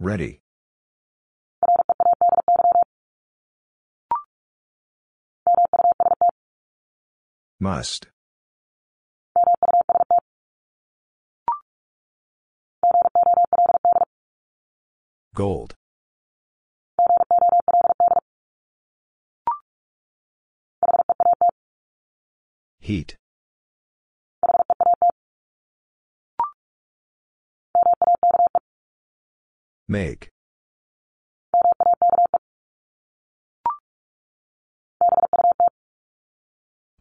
[0.00, 0.40] Ready.
[7.60, 8.08] Must.
[15.34, 15.74] Gold.
[22.80, 23.16] Heat.
[29.86, 30.30] Make.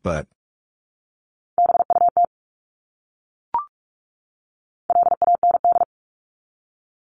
[0.03, 0.27] But.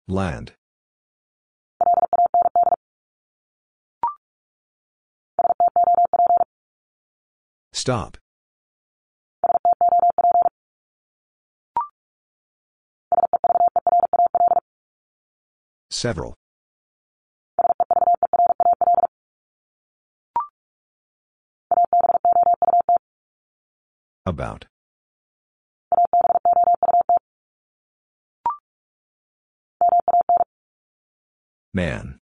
[0.07, 0.53] Land.
[7.73, 8.17] Stop.
[15.97, 16.35] Several.
[24.27, 24.65] About.
[31.73, 32.19] Man.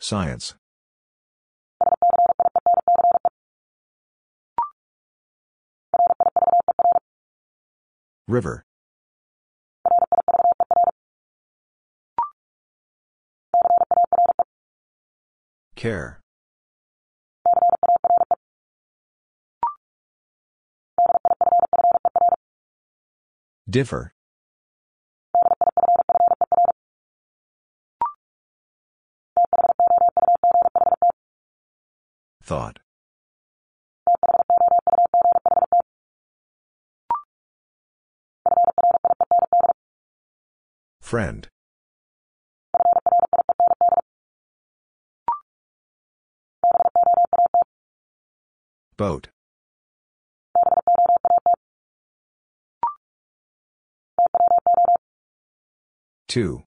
[0.00, 0.56] Science.
[8.30, 8.64] River.
[15.74, 16.20] Care.
[23.68, 24.12] Differ.
[32.42, 32.78] Thought.
[41.10, 41.48] Friend.
[48.96, 49.26] Boat.
[56.28, 56.62] Two.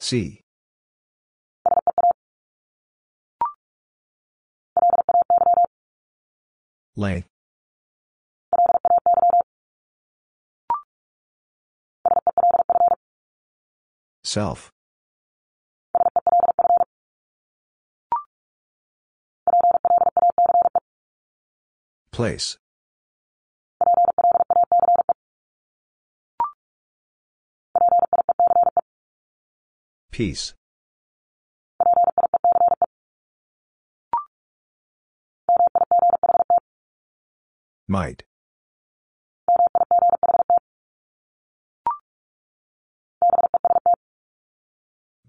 [0.00, 0.40] C.
[6.96, 7.26] Lay.
[14.32, 14.72] Self.
[22.12, 22.56] Place.
[30.10, 30.54] Peace.
[37.86, 38.24] Might.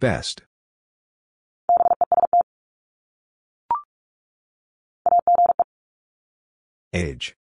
[0.03, 0.41] Best.
[6.91, 7.37] Age.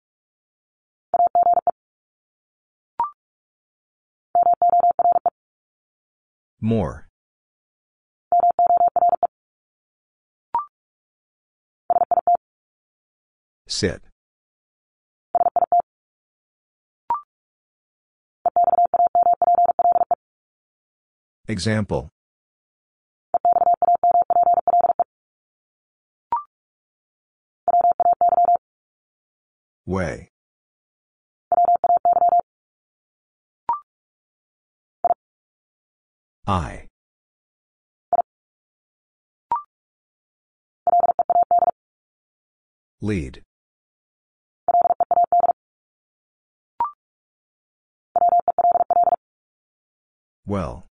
[6.61, 7.07] More.
[13.69, 14.03] Sit.
[21.47, 22.11] Example.
[29.89, 30.29] Way.
[36.47, 36.89] I.
[43.01, 43.41] Lead.
[50.47, 50.85] Well.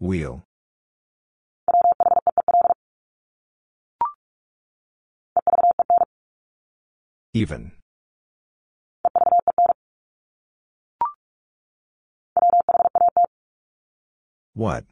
[0.00, 0.47] Wheel.
[7.34, 7.72] Even.
[14.54, 14.84] What?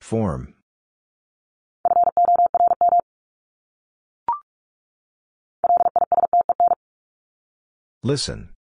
[0.00, 0.54] Form.
[8.02, 8.53] Listen.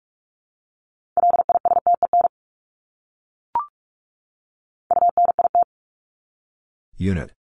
[7.03, 7.33] Unit.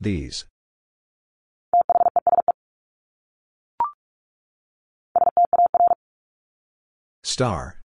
[0.00, 0.46] These.
[7.22, 7.78] Star.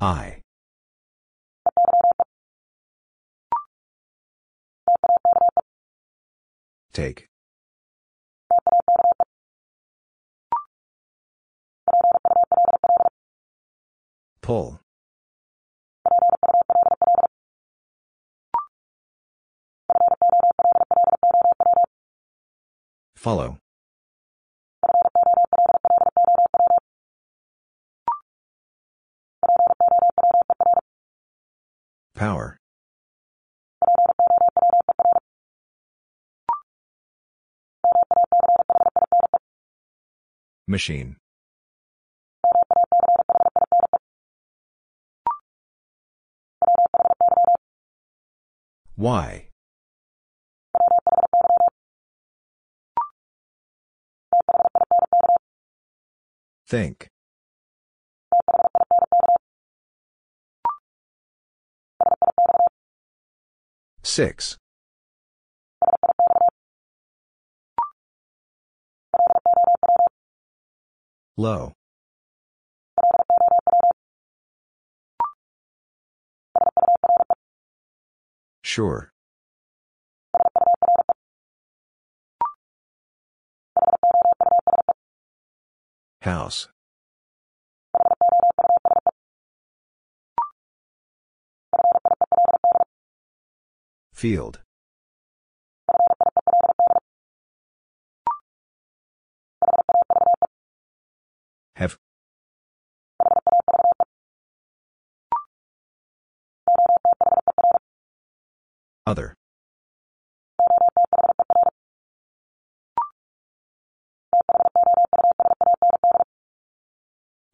[0.00, 0.42] I.
[6.92, 7.31] Take.
[14.52, 14.78] Pull.
[23.16, 23.56] Follow.
[32.14, 32.58] Power.
[40.68, 41.21] Machine.
[48.96, 49.48] Why.
[56.68, 57.08] Think.
[64.02, 64.58] Six.
[71.36, 71.72] Low.
[78.72, 79.12] Sure.
[86.22, 86.68] House.
[94.14, 94.62] Field.
[101.76, 101.98] Have.
[109.04, 109.34] Other.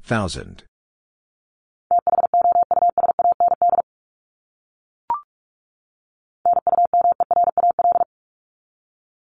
[0.03, 0.65] Thousand.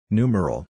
[0.09, 0.65] Numeral.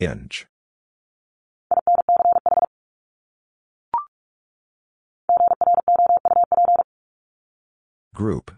[0.00, 0.46] Inch.
[8.14, 8.50] Group.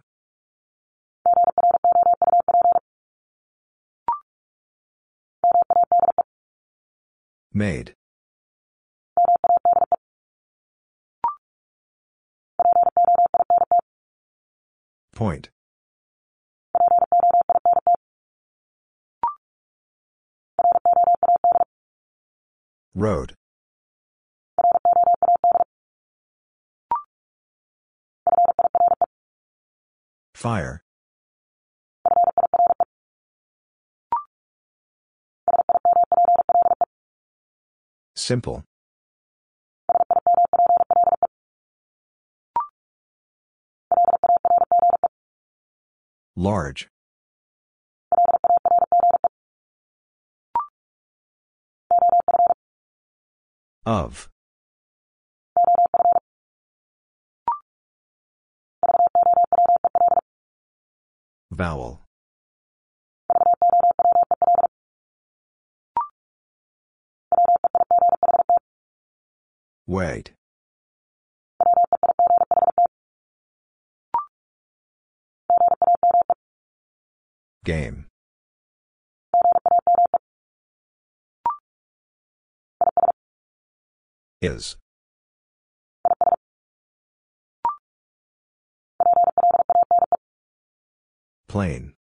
[7.53, 7.95] Made.
[15.13, 15.49] Point.
[22.95, 23.35] Road.
[30.39, 30.85] Fire.
[38.15, 38.63] Simple.
[46.37, 46.87] Large.
[53.85, 54.29] Of.
[61.59, 62.01] Vowel.
[69.89, 70.35] Wait.
[77.65, 78.07] Game.
[84.41, 84.77] Is.
[91.49, 91.95] Plain.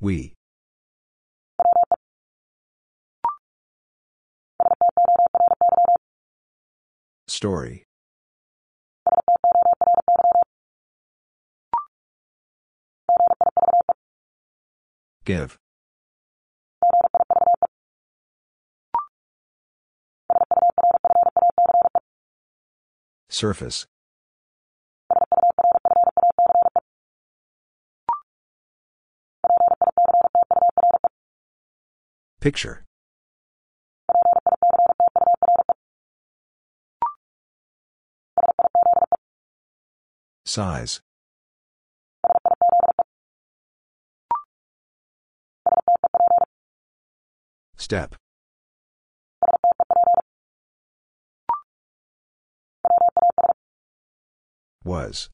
[0.00, 0.34] We.
[7.26, 7.84] Story.
[15.24, 15.58] Give.
[23.34, 23.84] Surface.
[32.40, 32.84] Picture.
[40.44, 41.00] Size.
[47.76, 48.14] Step.
[54.84, 55.30] Was.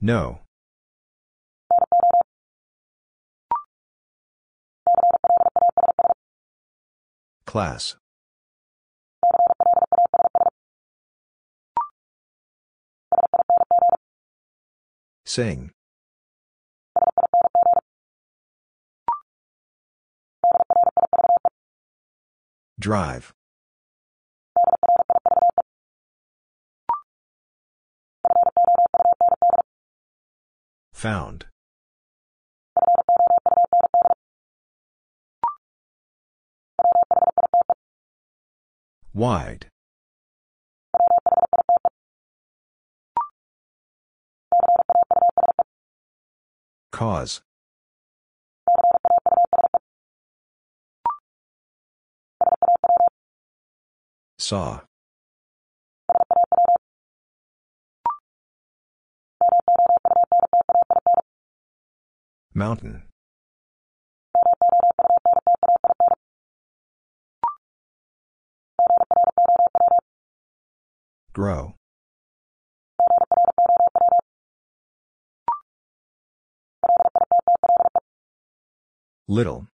[0.00, 0.40] No.
[7.46, 7.96] Class.
[15.26, 15.70] Sing.
[22.82, 23.32] Drive.
[30.92, 31.46] Found.
[39.14, 39.66] Wide.
[46.90, 47.42] Cause.
[54.52, 54.80] Saw.
[62.52, 63.04] Mountain.
[71.32, 71.76] Grow.
[79.26, 79.71] Little.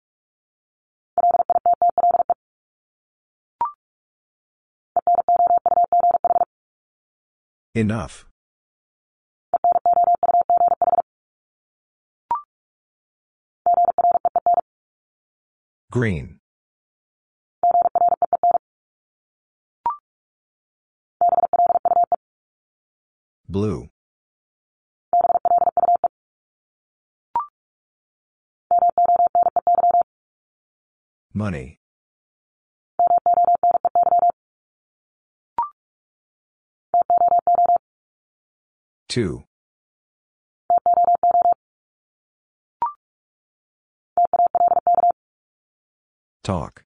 [7.77, 8.25] Enough.
[15.91, 16.41] Green.
[23.47, 23.91] Blue.
[31.35, 31.79] Money.
[39.17, 39.45] Two.
[46.45, 46.85] Talk.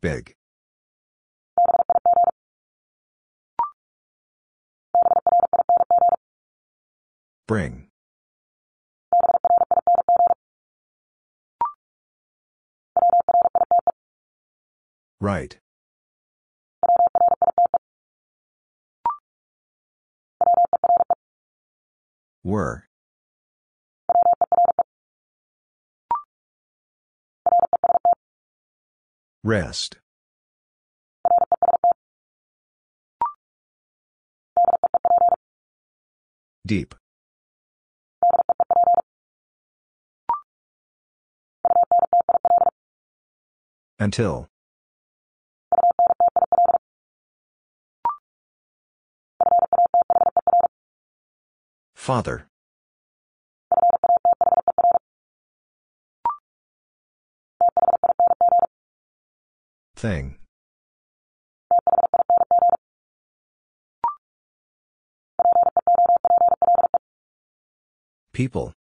[0.00, 0.34] Big.
[7.46, 7.86] Bring.
[15.20, 15.58] Right.
[22.44, 22.84] Were.
[29.42, 29.96] Rest.
[36.66, 36.94] Deep.
[43.98, 44.48] Until.
[52.06, 52.46] Father.
[59.96, 60.36] Thing.
[68.32, 68.72] People.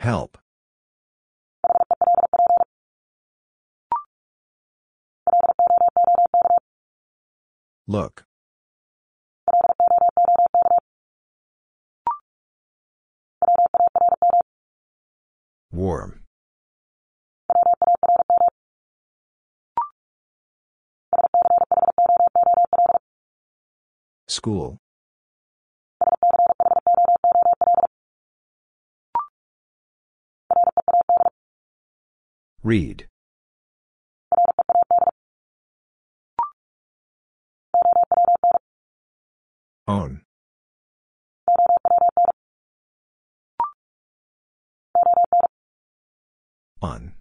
[0.00, 0.36] Help.
[7.88, 8.24] Look.
[15.70, 16.24] Warm.
[24.26, 24.78] School.
[32.64, 33.06] Read.
[39.88, 40.22] Own.
[46.82, 47.12] On.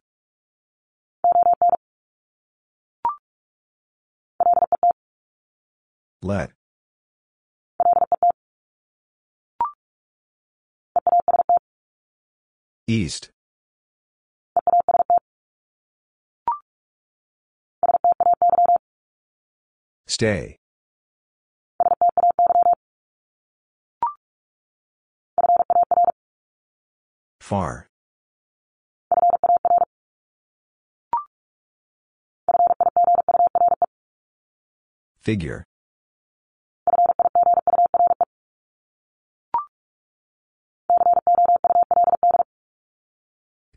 [6.23, 6.51] Let.
[12.87, 13.29] East.
[20.07, 20.57] Stay.
[27.39, 27.87] Far.
[35.19, 35.63] Figure.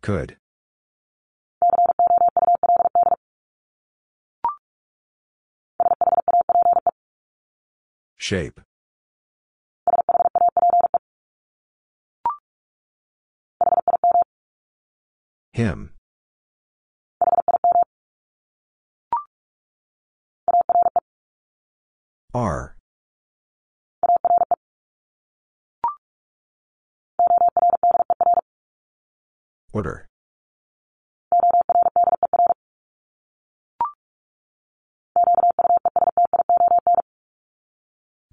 [0.00, 0.36] Could.
[8.16, 8.60] Shape.
[15.58, 15.90] Him.
[22.32, 22.76] Are.
[29.72, 30.06] Order.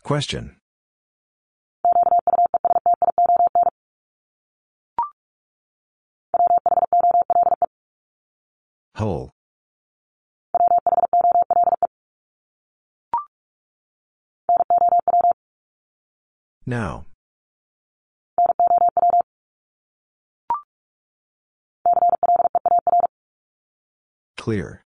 [0.03, 0.57] Question.
[8.95, 9.31] Whole.
[16.65, 17.05] Now.
[24.37, 24.81] Clear.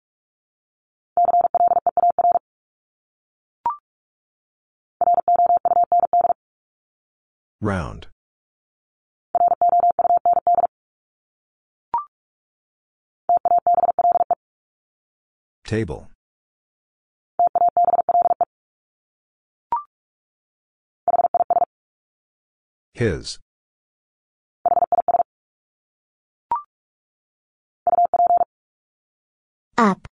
[7.60, 8.06] Round.
[15.66, 16.08] Table.
[22.94, 23.38] His.
[29.76, 30.06] up,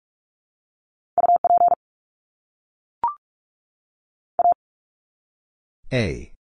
[5.92, 6.32] A.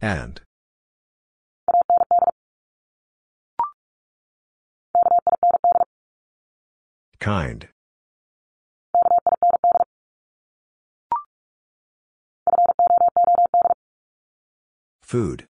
[0.00, 0.40] And.
[7.20, 7.68] Kind.
[15.02, 15.46] Food.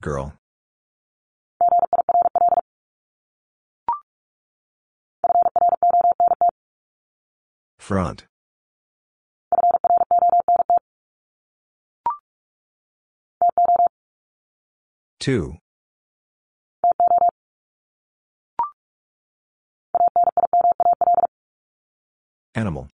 [0.00, 0.32] Girl.
[7.78, 8.24] Front.
[15.22, 15.54] Two.
[22.56, 22.88] Animal.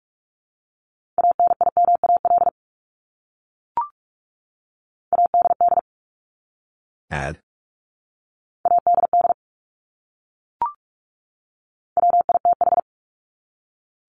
[7.12, 7.38] Add.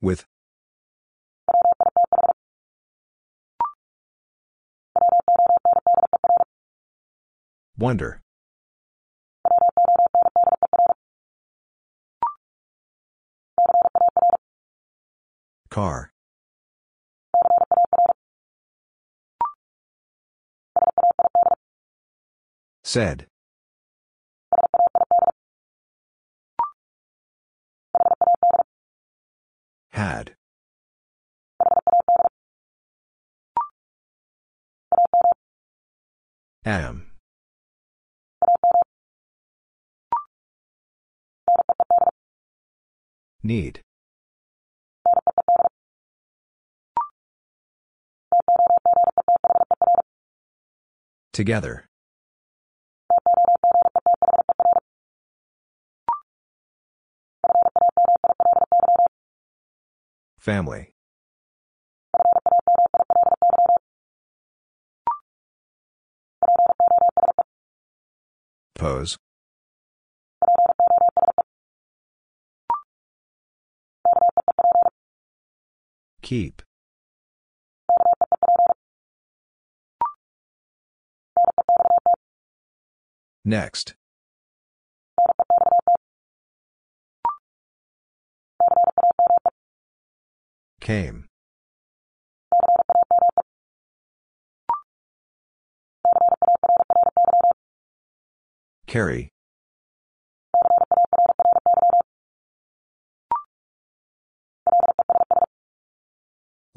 [0.00, 0.24] With.
[7.78, 8.22] Wonder.
[15.68, 16.10] Car.
[22.82, 23.26] Said.
[29.90, 30.34] Had.
[36.64, 37.15] Am.
[43.46, 43.80] Need.
[51.32, 51.86] Together.
[60.38, 60.90] Family.
[68.74, 69.16] Pose.
[76.26, 76.60] Keep.
[83.44, 83.94] Next.
[90.80, 91.28] Came.
[98.88, 99.30] Carry.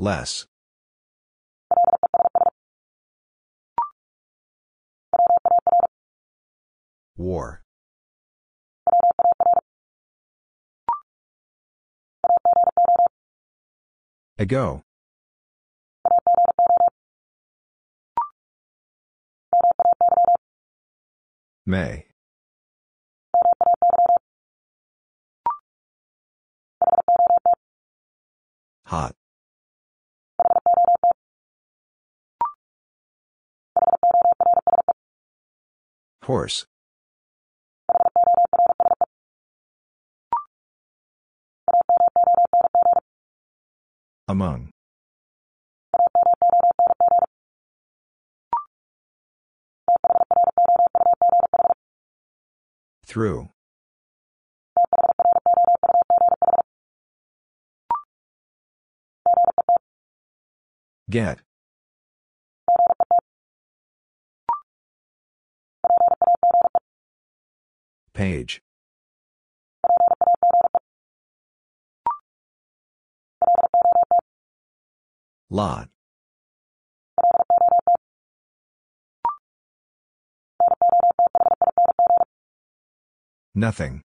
[0.02, 0.46] Less.
[7.18, 7.62] War.
[14.38, 14.84] Ago.
[21.66, 22.06] May.
[28.86, 29.19] Hot.
[36.30, 36.68] Horse.
[44.28, 44.70] Among.
[53.08, 53.50] Through.
[61.10, 61.39] Get.
[68.20, 68.62] Page.
[75.50, 75.88] Lot.
[83.56, 84.02] Nothing.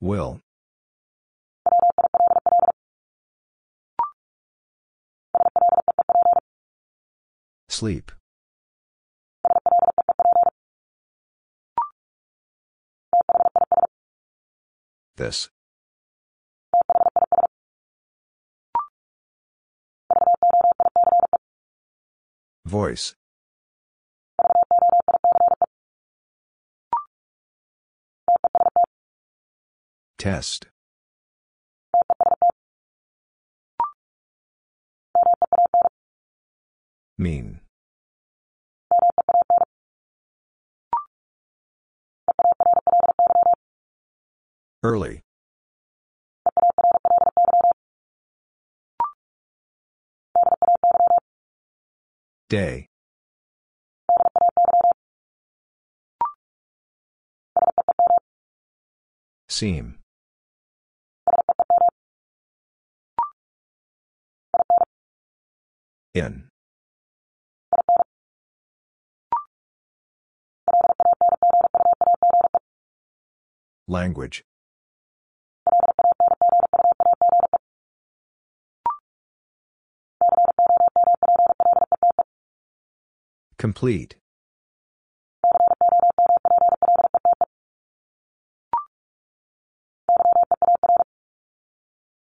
[0.00, 0.40] Will.
[7.72, 8.12] Sleep.
[15.16, 15.48] This.
[22.66, 23.14] Voice.
[30.18, 30.66] Test.
[37.16, 37.61] Mean.
[44.84, 45.22] Early.
[52.48, 52.88] Day.
[59.48, 60.00] Seam.
[66.14, 66.48] In.
[73.86, 74.42] Language.
[83.62, 84.16] Complete.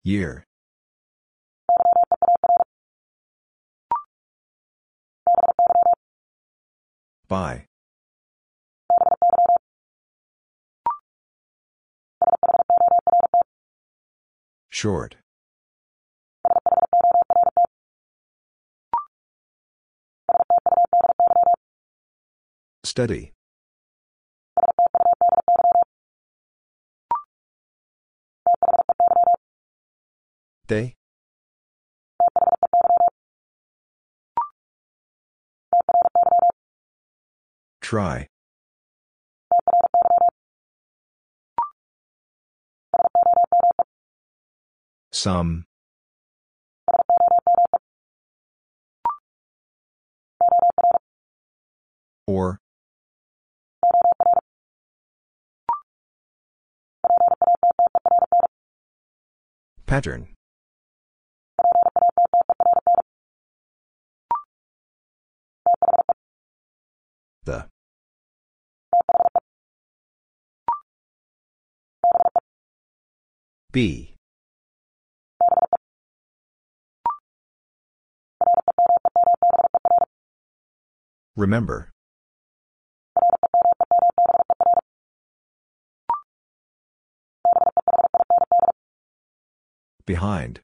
[0.04, 0.46] Year.
[7.28, 7.66] By.
[14.70, 15.16] Short.
[22.94, 23.34] Study.
[30.68, 30.94] They?
[37.82, 38.28] Try.
[45.12, 45.66] Some.
[52.28, 52.63] Or.
[59.94, 60.28] Pattern.
[67.46, 67.68] The.
[73.72, 74.16] Be.
[81.36, 81.93] Remember.
[90.06, 90.60] Behind.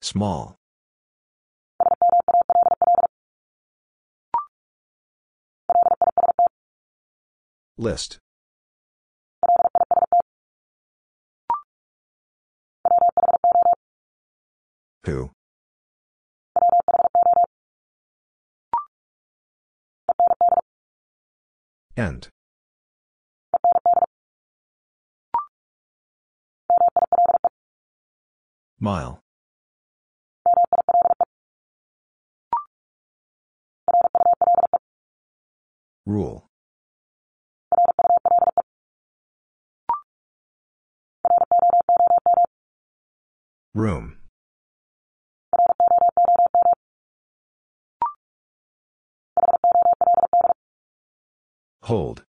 [0.00, 0.56] Small.
[7.76, 8.18] List.
[15.04, 15.33] Who?
[21.96, 22.28] End
[28.80, 29.20] Mile.
[36.04, 36.48] Rule.
[43.72, 44.16] Room.
[51.84, 52.24] Hold.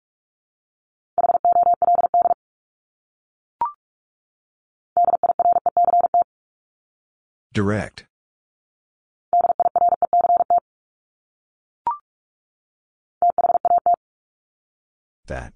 [7.53, 8.07] Direct.
[15.27, 15.53] That.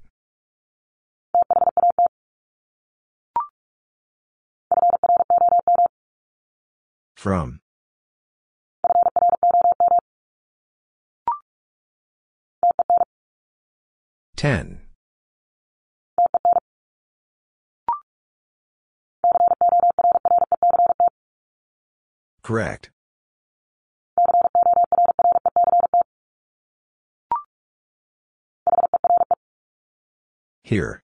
[7.17, 7.61] From.
[14.37, 14.83] Ten.
[22.43, 22.91] Correct.
[30.63, 31.03] Here.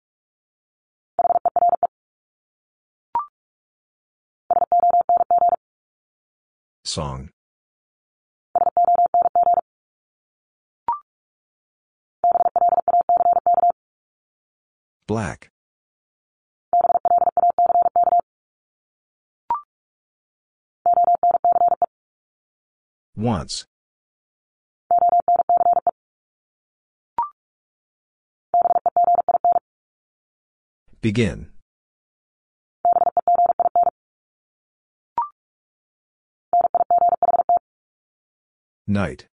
[6.85, 7.31] Song.
[15.11, 15.51] Black.
[23.17, 23.67] Once.
[31.01, 31.51] Begin.
[38.87, 39.27] Night.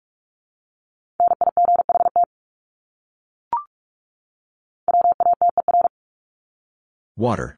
[7.17, 7.57] Water.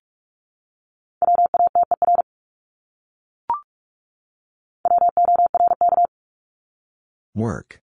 [7.35, 7.81] Work.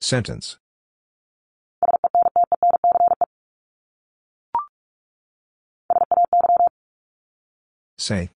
[0.00, 0.56] Sentence.
[7.98, 8.30] Say.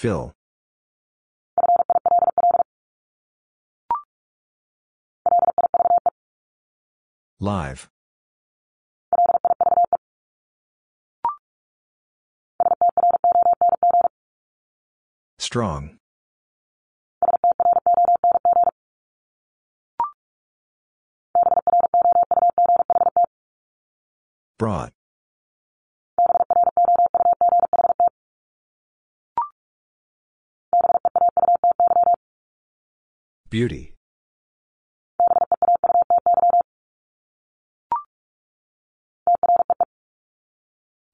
[0.00, 0.32] Fill.
[7.38, 7.90] Live.
[15.38, 15.98] Strong.
[24.56, 24.94] Brought.
[33.50, 33.96] Beauty.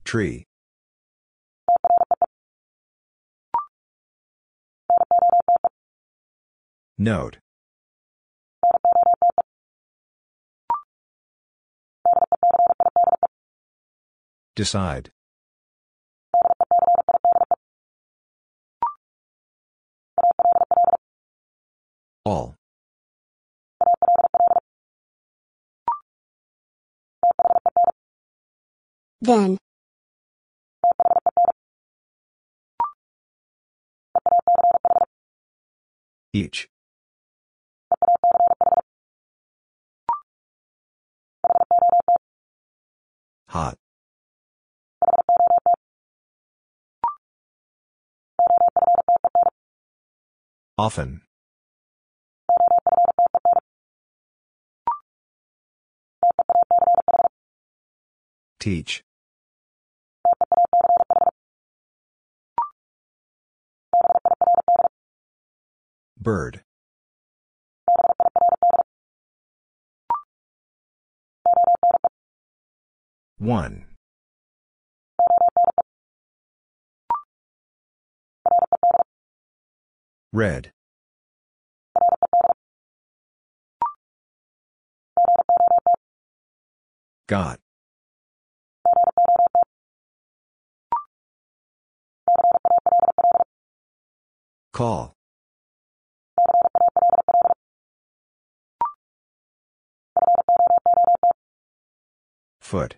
[0.05, 0.45] Tree.
[6.99, 7.39] Note.
[14.55, 15.11] Decide.
[22.27, 22.57] All.
[29.21, 29.59] Then.
[36.33, 36.69] Each.
[43.51, 43.79] Hot.
[50.77, 51.26] Often.
[58.67, 59.05] Teach.
[66.21, 66.65] Bird.
[73.39, 73.87] One.
[80.33, 80.73] Red.
[87.29, 87.61] Got.
[94.77, 95.15] Call.
[102.61, 102.97] Foot.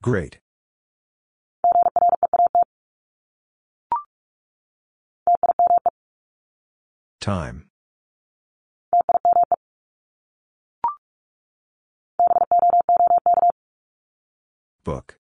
[0.00, 0.38] Great.
[7.20, 7.67] Time.
[14.88, 15.18] Book.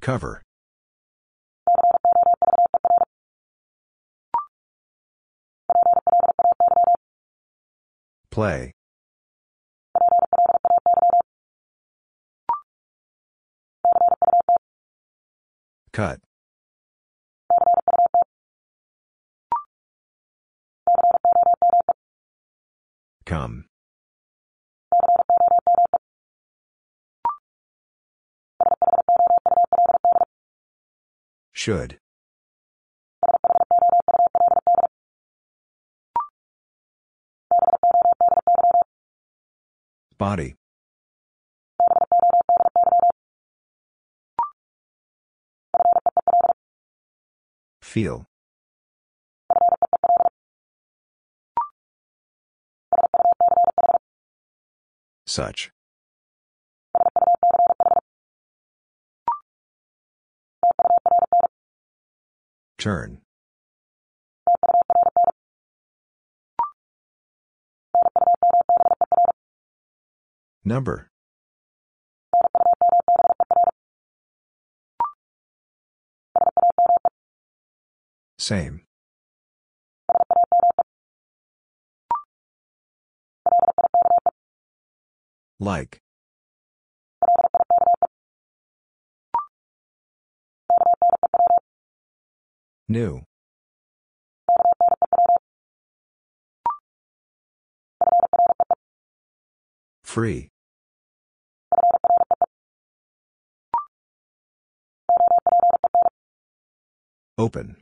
[0.00, 0.42] Cover.
[8.30, 8.70] Play.
[15.92, 16.20] Cut.
[23.32, 23.64] Come.
[31.54, 31.98] Should.
[40.18, 40.56] Body.
[47.80, 48.26] Feel.
[55.32, 55.70] Such.
[62.76, 63.22] Turn.
[70.66, 71.10] Number.
[78.38, 78.82] Same.
[85.62, 86.00] Like.
[92.88, 93.22] New.
[100.02, 100.48] Free.
[107.38, 107.76] Open.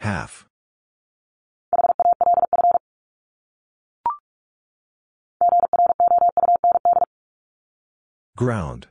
[0.00, 0.47] Half.
[8.38, 8.86] Ground.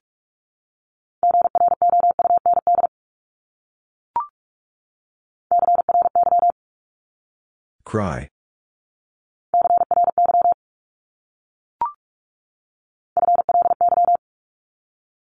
[7.85, 8.27] Cry.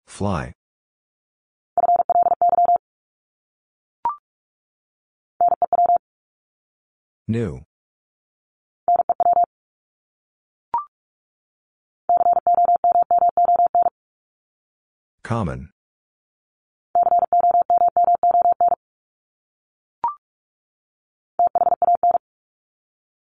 [0.06, 0.54] Fly.
[7.28, 7.67] New.
[15.28, 15.68] Common.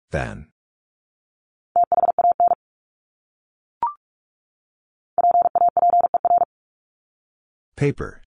[0.10, 0.48] Than.
[7.76, 8.22] Paper.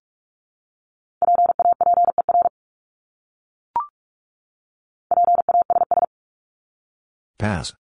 [7.38, 7.72] Pass.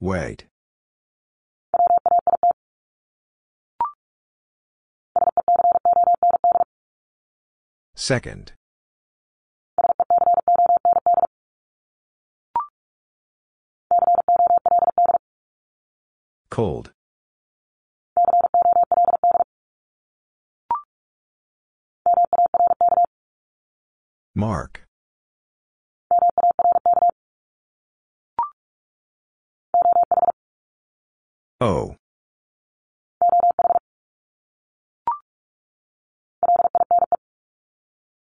[0.00, 0.46] Wait.
[7.96, 8.52] Second.
[16.48, 16.92] Cold.
[24.34, 24.87] Mark.
[31.60, 31.96] O.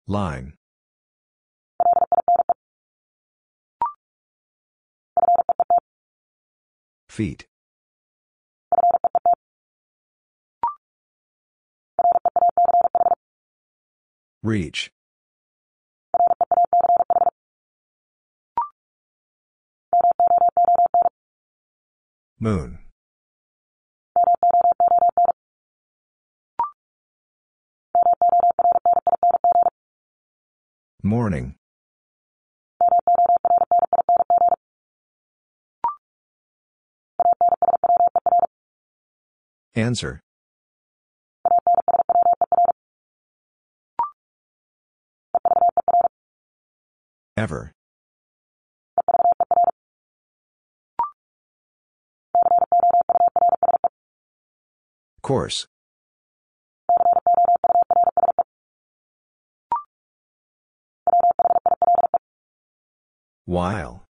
[0.07, 0.53] Line.
[7.09, 7.45] Feet.
[14.41, 14.91] Reach.
[22.39, 22.79] Moon.
[31.01, 31.55] Morning.
[39.75, 40.19] Answer.
[47.37, 47.71] Ever.
[55.21, 55.67] Course.
[63.45, 64.05] While.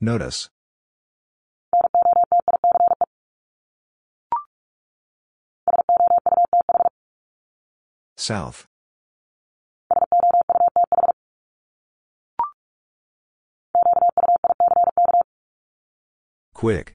[0.00, 0.48] Notice.
[8.16, 8.71] South.
[16.62, 16.92] Quick.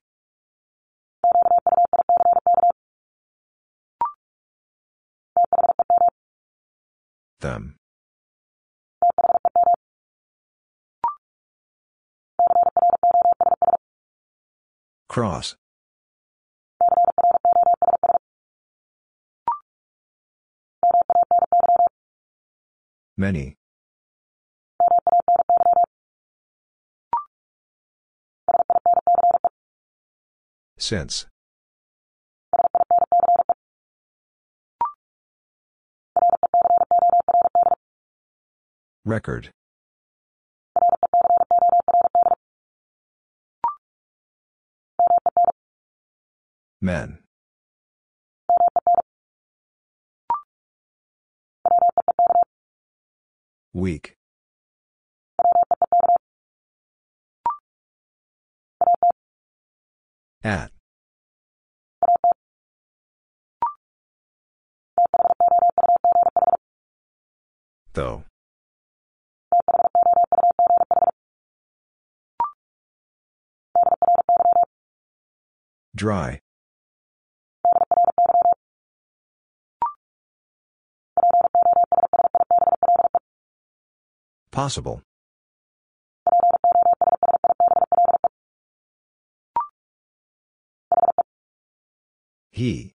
[7.41, 7.75] Them.
[15.09, 15.57] Cross.
[23.17, 23.57] Many.
[30.77, 31.25] Since.
[39.05, 39.51] Record.
[46.81, 47.19] Men.
[53.73, 54.16] Weak.
[60.43, 60.71] At.
[67.93, 68.23] Though.
[75.95, 76.39] Dry.
[84.51, 85.01] Possible.
[92.57, 92.95] He.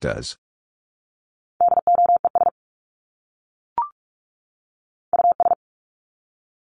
[0.00, 0.38] Does.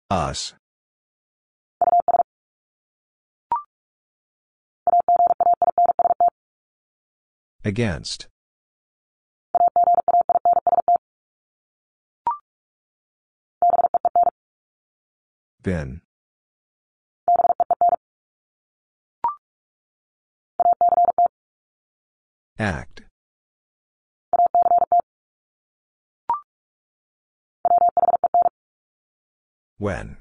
[0.09, 0.55] Us.
[7.64, 8.28] Against.
[15.61, 16.03] Been.
[22.59, 23.02] Act.
[29.78, 30.16] When.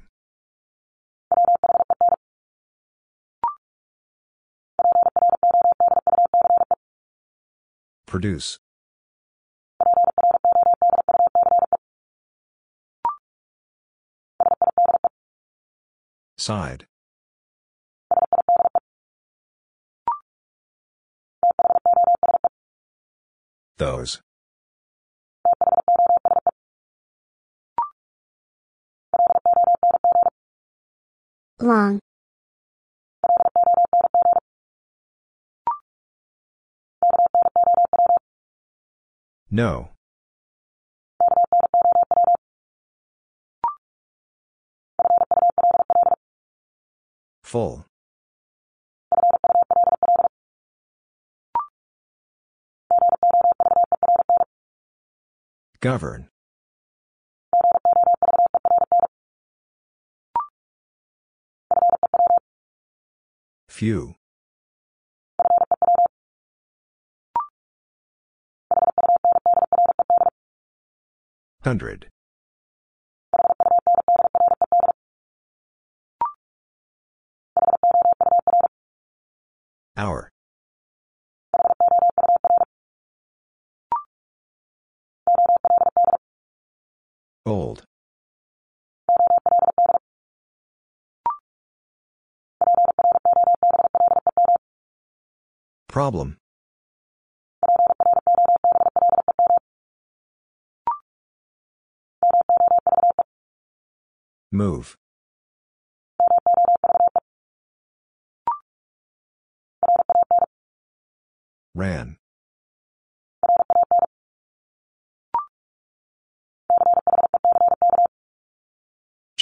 [8.06, 8.58] Produce.
[16.36, 16.86] Side.
[23.76, 24.20] Those.
[31.60, 31.98] long,
[39.50, 39.90] No.
[47.42, 47.86] Full.
[55.84, 56.28] Govern.
[63.68, 64.14] Few.
[71.62, 72.08] Hundred.
[79.98, 80.33] Hour.
[87.46, 87.84] Old.
[95.88, 96.38] Problem.
[104.50, 104.96] Move.
[111.74, 112.16] Ran.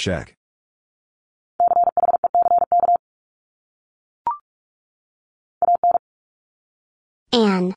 [0.03, 0.35] Check.
[7.31, 7.73] an,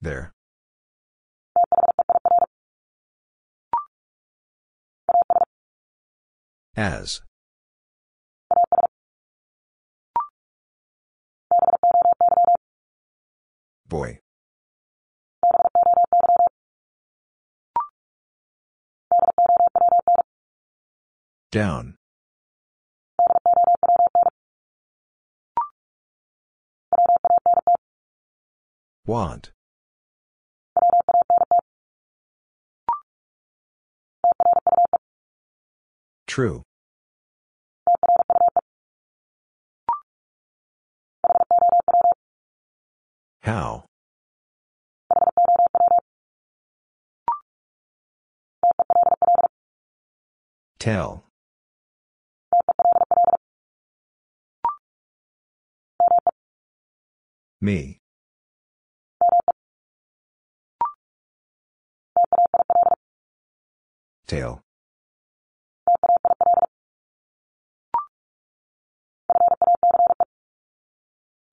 [0.00, 0.32] There.
[6.74, 7.20] As.
[13.86, 14.18] Boy.
[21.52, 21.96] Down.
[29.06, 29.52] Want.
[36.26, 36.62] True.
[43.42, 43.84] How?
[50.78, 51.24] Tell.
[57.60, 58.00] Me.
[64.26, 64.60] Tail.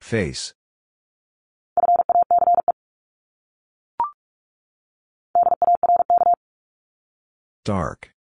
[0.00, 0.54] Face.
[7.64, 8.13] Dark.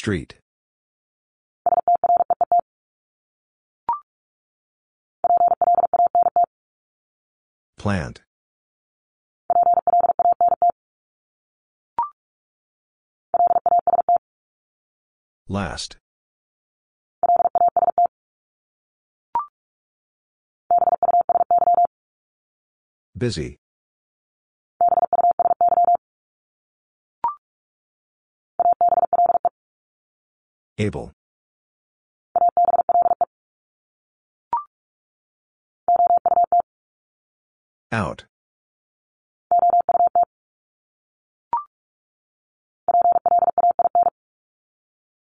[0.00, 0.36] Street.
[7.76, 8.22] Plant.
[15.48, 15.98] Last.
[23.14, 23.59] Busy.
[30.80, 31.12] Able.
[37.92, 38.24] Out.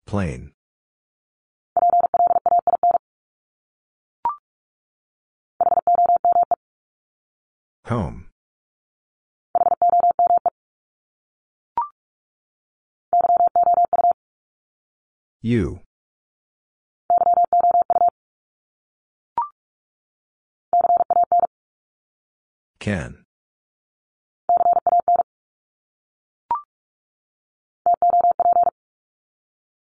[0.08, 0.54] Plain.
[7.86, 8.30] Home.
[15.46, 15.82] You.
[22.80, 23.26] Can.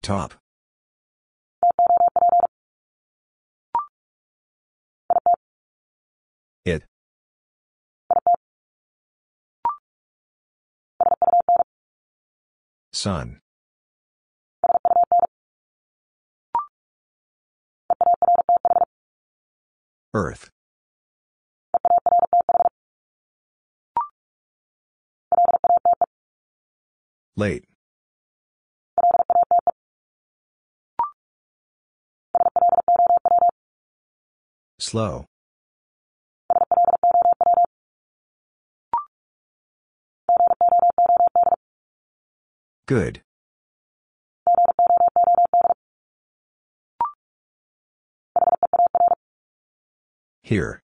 [0.03, 0.35] Top.
[6.67, 6.83] It.
[12.93, 13.41] Sun.
[20.15, 20.51] Earth.
[27.37, 27.65] Late.
[34.81, 35.27] Slow.
[42.87, 43.23] Good.
[50.49, 50.81] Here.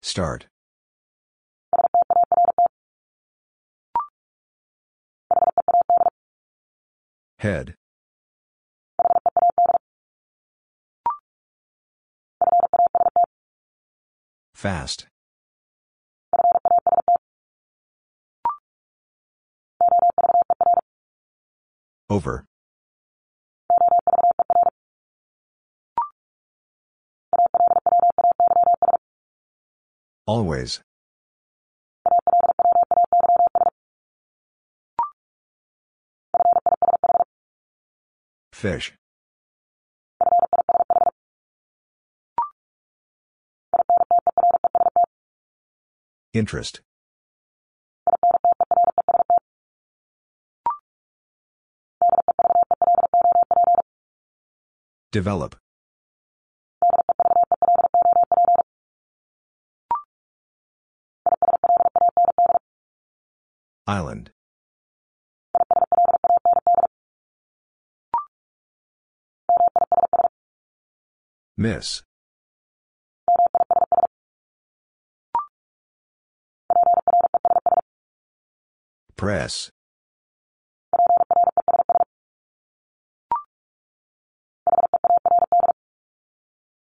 [0.00, 0.46] Start.
[7.38, 7.74] Head.
[14.54, 15.06] Fast.
[22.08, 22.46] Over.
[30.30, 30.80] Always.
[38.52, 38.92] Fish.
[46.32, 46.80] Interest.
[55.10, 55.56] Develop.
[63.90, 64.30] Island.
[71.56, 72.04] Miss.
[79.16, 79.70] Press.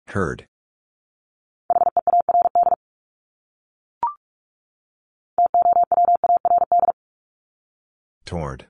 [0.08, 0.46] Heard.
[8.36, 8.66] Toward.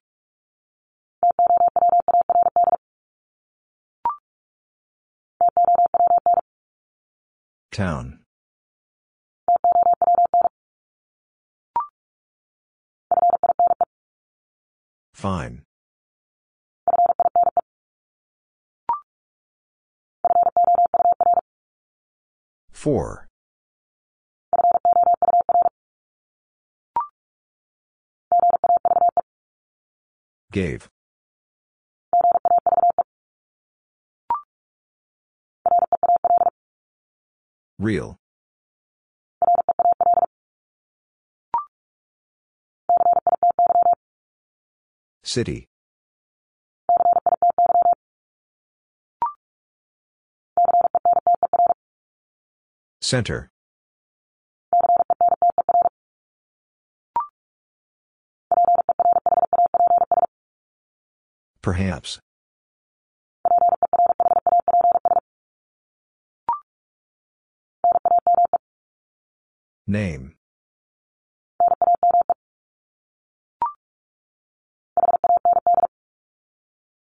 [7.73, 8.21] Town.
[15.13, 15.63] Fine.
[22.71, 23.27] Four.
[30.57, 30.89] Gave.
[37.79, 38.17] Real.
[45.23, 45.69] City.
[53.03, 53.51] Center.
[61.67, 62.21] Perhaps.
[69.85, 70.37] Name.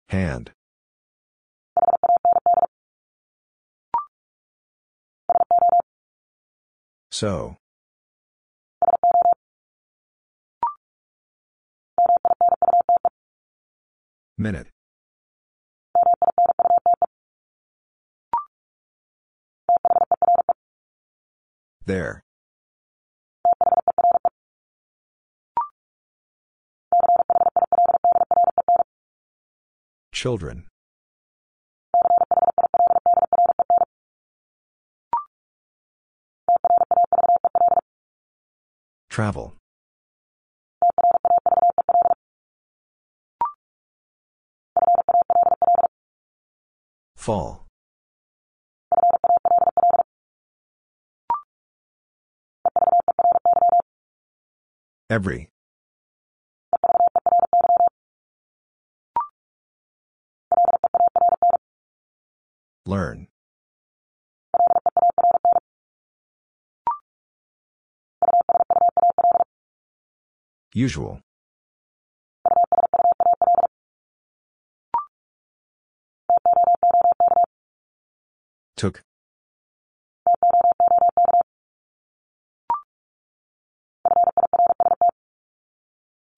[0.09, 0.51] Hand.
[7.11, 7.58] So.
[14.41, 14.67] Minute.
[21.85, 22.21] There.
[30.13, 30.67] Children.
[39.09, 39.58] Travel.
[47.29, 47.67] Fall.
[55.11, 55.51] Every.
[62.87, 63.27] Learn.
[70.73, 71.21] Usual.
[78.79, 79.01] Took.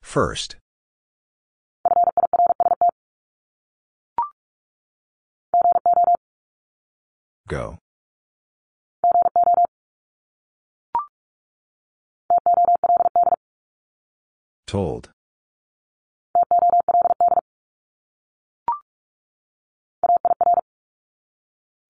[0.02, 0.56] First.
[7.48, 7.78] Go.
[14.66, 15.12] Told.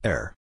[0.03, 0.35] Air.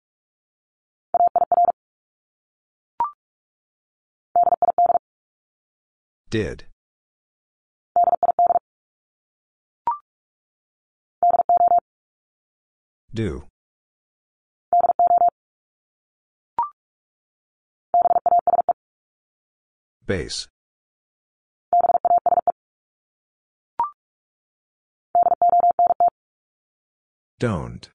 [6.29, 6.65] Did.
[13.13, 13.45] Do.
[20.05, 20.47] Base.
[27.39, 27.89] Don't.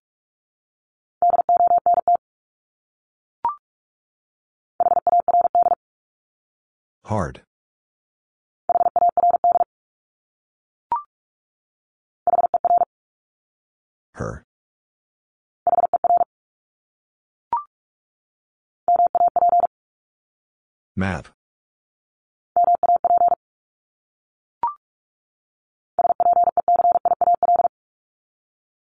[7.04, 7.42] Hard.
[14.14, 14.44] Her.
[20.94, 21.28] Map.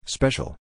[0.05, 0.55] Special.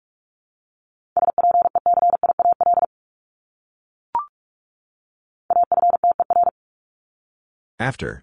[7.79, 8.23] After.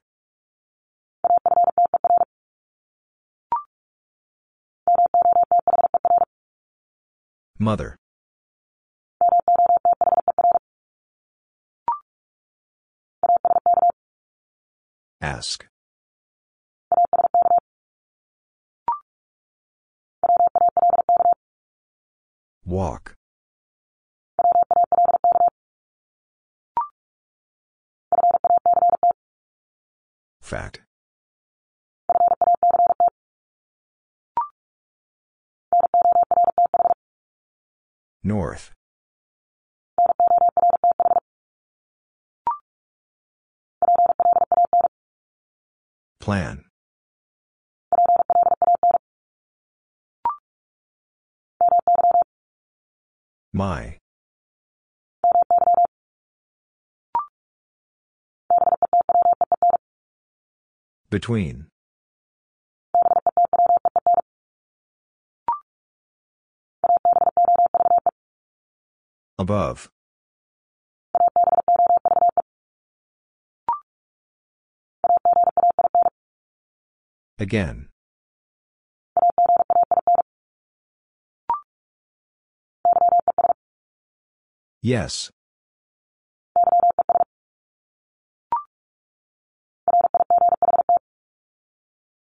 [7.57, 7.97] Mother.
[15.21, 15.67] Ask.
[22.65, 23.15] Walk.
[30.41, 30.81] Fact.
[38.23, 38.71] North.
[46.19, 46.65] Plan.
[53.53, 53.97] My.
[61.09, 61.67] Between.
[69.39, 69.89] Above.
[77.39, 77.87] Again.
[84.81, 85.31] Yes.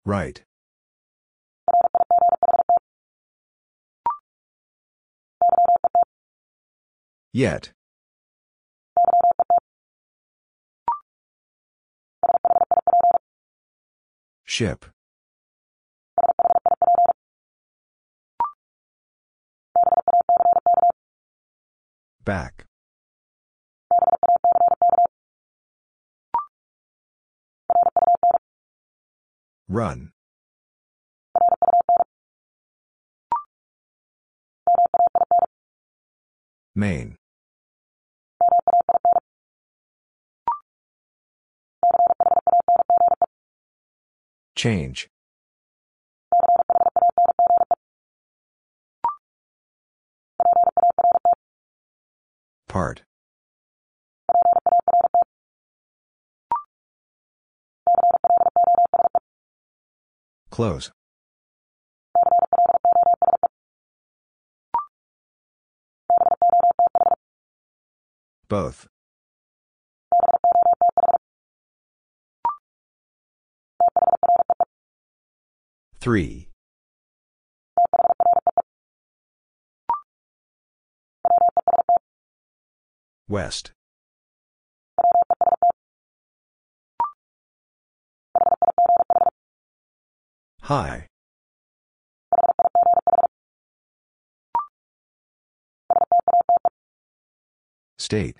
[0.05, 0.46] Right.
[7.33, 7.71] Yet.
[14.45, 14.85] Ship.
[22.23, 22.65] Back.
[29.69, 30.11] Run.
[36.77, 37.17] Main.
[44.55, 45.07] Change.
[52.67, 53.01] Part.
[60.51, 60.91] Close.
[68.49, 68.87] Both.
[75.99, 76.47] Three.
[83.27, 83.71] West.
[90.61, 91.06] High.
[98.07, 98.37] State.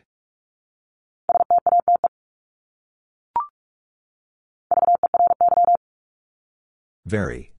[7.06, 7.52] Very.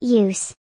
[0.00, 0.54] Use.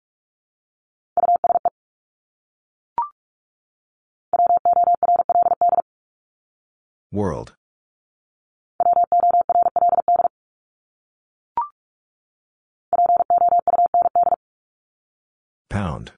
[7.13, 7.55] World.
[15.75, 16.13] Pound.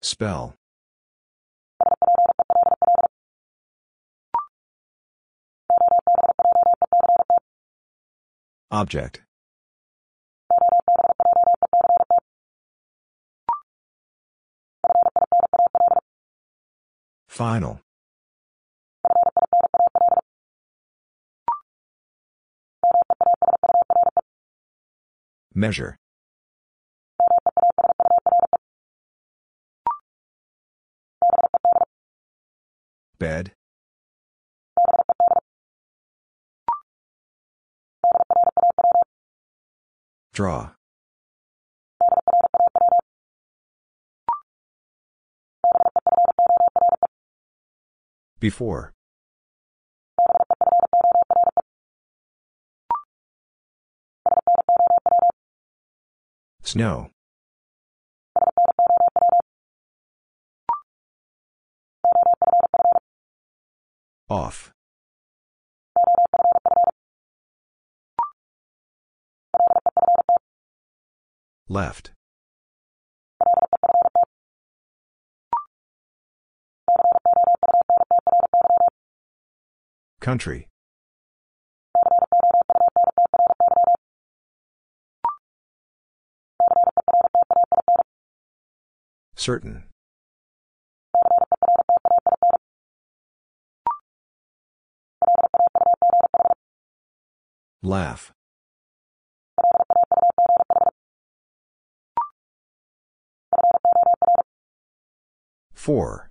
[0.00, 0.54] Spell.
[8.70, 9.22] Object.
[17.26, 17.83] Final.
[25.54, 25.96] Measure.
[33.20, 33.52] Bed.
[40.32, 40.70] Draw.
[48.40, 48.92] Before.
[56.74, 57.08] Snow.
[64.28, 64.72] Off.
[71.68, 72.10] Left.
[80.20, 80.66] Country.
[89.44, 89.84] Certain.
[97.82, 98.32] Laugh.
[105.74, 106.30] Four.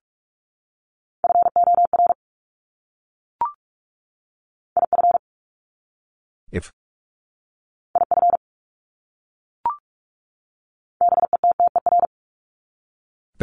[6.51, 6.71] If.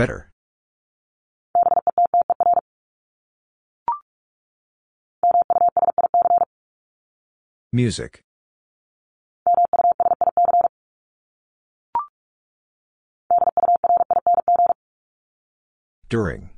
[0.01, 0.33] Better.
[7.71, 8.23] Music.
[16.09, 16.49] During.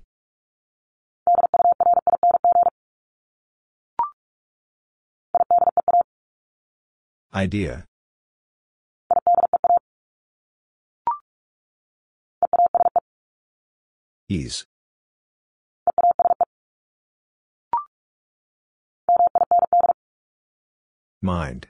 [7.34, 7.86] Idea.
[14.32, 14.64] Ease.
[21.20, 21.66] Mind.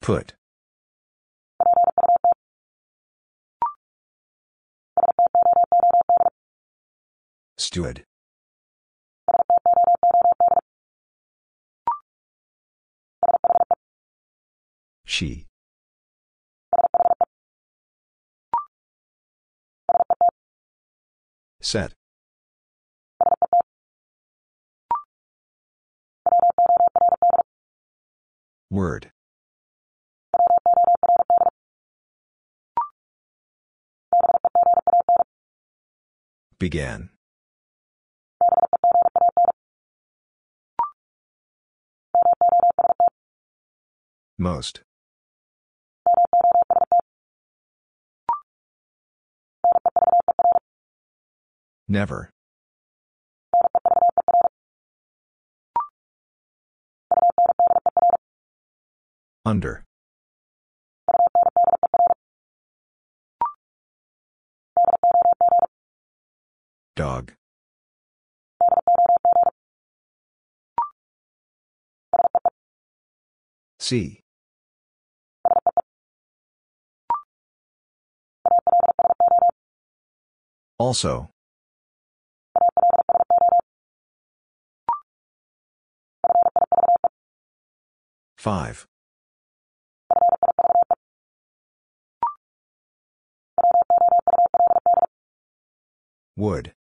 [0.00, 0.32] Put.
[7.58, 8.04] Stood.
[15.04, 15.46] She.
[21.74, 21.92] Set.
[28.70, 29.10] Word.
[36.60, 37.10] Began.
[44.38, 44.82] Most.
[51.88, 52.30] Never.
[59.44, 59.84] Under.
[66.96, 67.32] Dog.
[73.78, 74.20] See.
[80.78, 81.33] Also.
[88.44, 88.86] Five.
[96.36, 96.74] Wood.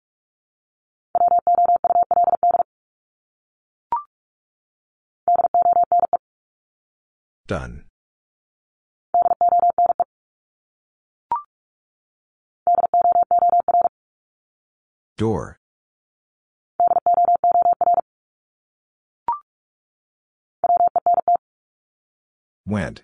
[7.46, 7.84] Done.
[15.16, 15.61] Door.
[22.66, 23.02] Went.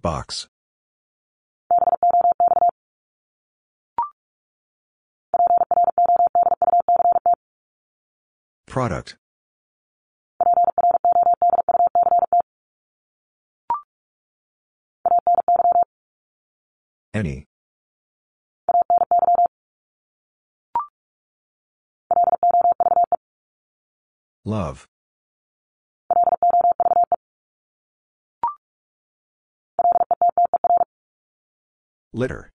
[0.00, 0.48] Box.
[8.66, 9.16] Product.
[17.14, 17.46] Any.
[24.46, 24.86] Love.
[32.12, 32.52] Litter.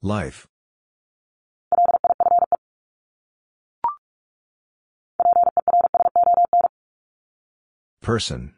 [0.00, 0.46] Life.
[8.00, 8.57] Person.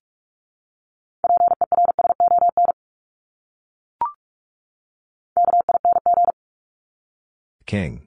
[7.71, 8.03] King.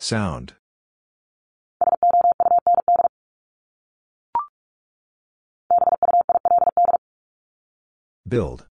[0.00, 0.54] Sound.
[8.26, 8.66] Build.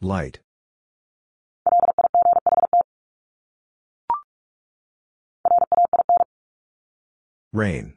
[0.00, 0.40] Light.
[7.52, 7.94] Rain.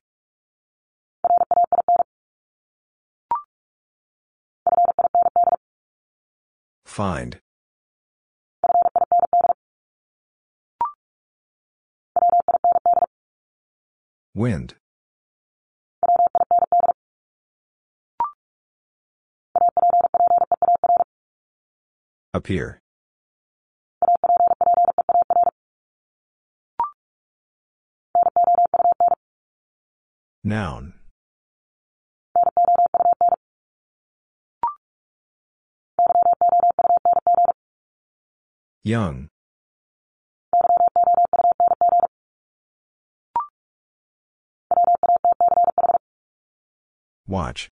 [6.86, 7.39] Find.
[14.34, 14.76] Wind.
[22.34, 22.82] Appear.
[30.48, 30.93] Noun.
[38.84, 39.28] Young.
[47.28, 47.70] Watch.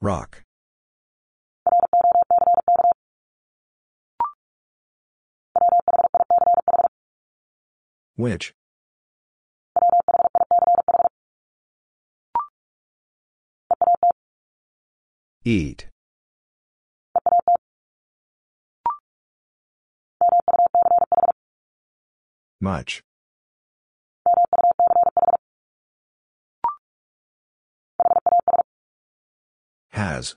[0.00, 0.44] Rock.
[8.20, 8.52] Which?
[15.42, 15.88] Eat.
[22.60, 23.02] Much.
[29.92, 30.36] Has.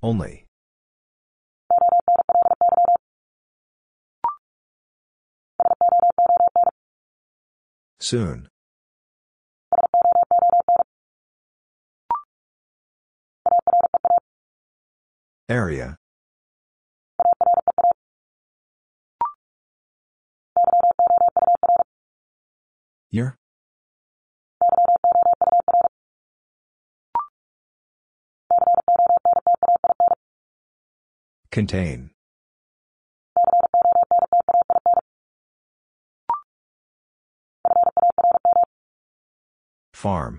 [0.00, 0.47] Only.
[8.00, 8.48] Soon.
[15.48, 15.98] Area.
[23.10, 23.36] Year?
[31.50, 32.10] Contain.
[39.98, 40.38] Farm.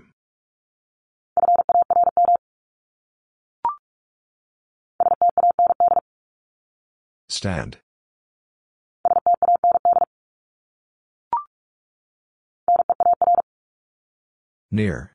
[7.28, 7.76] Stand.
[14.70, 15.12] Near.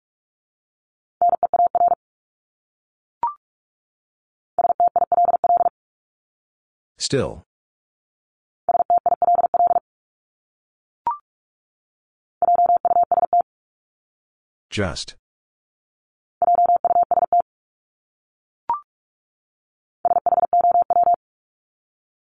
[6.99, 7.41] Still.
[14.75, 15.15] Just.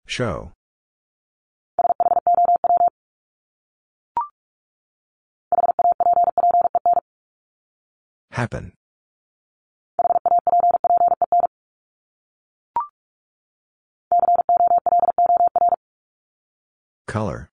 [0.05, 0.53] Show.
[8.32, 8.74] Happen.
[17.07, 17.49] Color.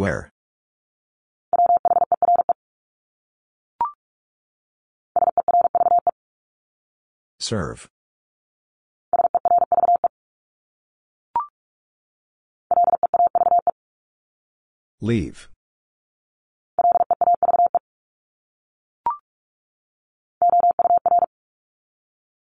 [0.00, 0.30] Where?
[7.38, 7.86] Serve.
[15.02, 15.50] Leave.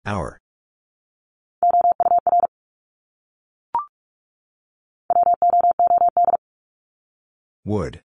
[0.07, 0.40] Hour.
[7.71, 8.01] Would.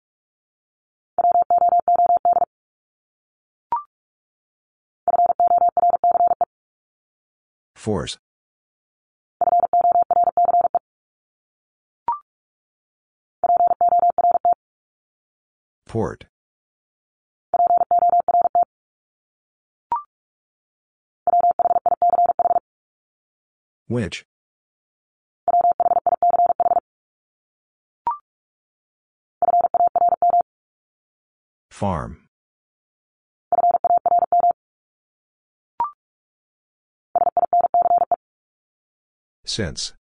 [7.75, 8.17] Force.
[15.85, 16.25] Port.
[23.87, 24.25] Which?
[31.83, 32.17] Farm.
[39.43, 39.93] Since.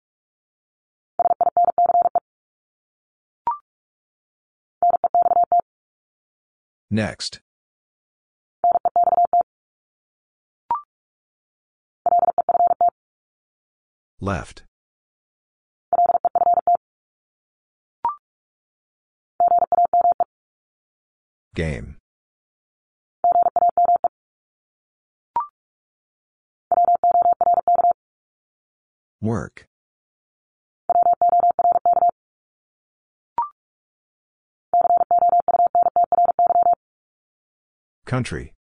[6.88, 7.40] Next.
[14.20, 14.62] Left.
[21.54, 21.98] Game.
[29.20, 29.66] Work.
[38.06, 38.54] Country.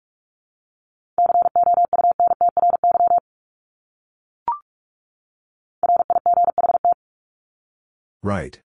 [8.23, 8.61] Right.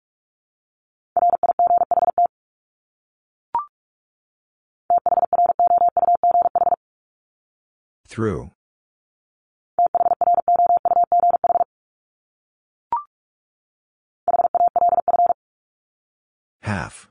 [8.12, 8.52] Through.
[16.62, 17.08] Half.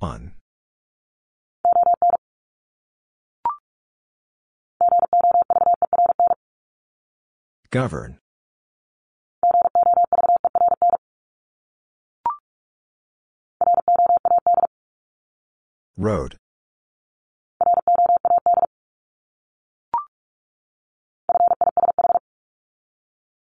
[0.00, 0.34] On.
[7.70, 8.21] Govern.
[15.98, 16.36] Road.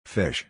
[0.04, 0.46] Fish.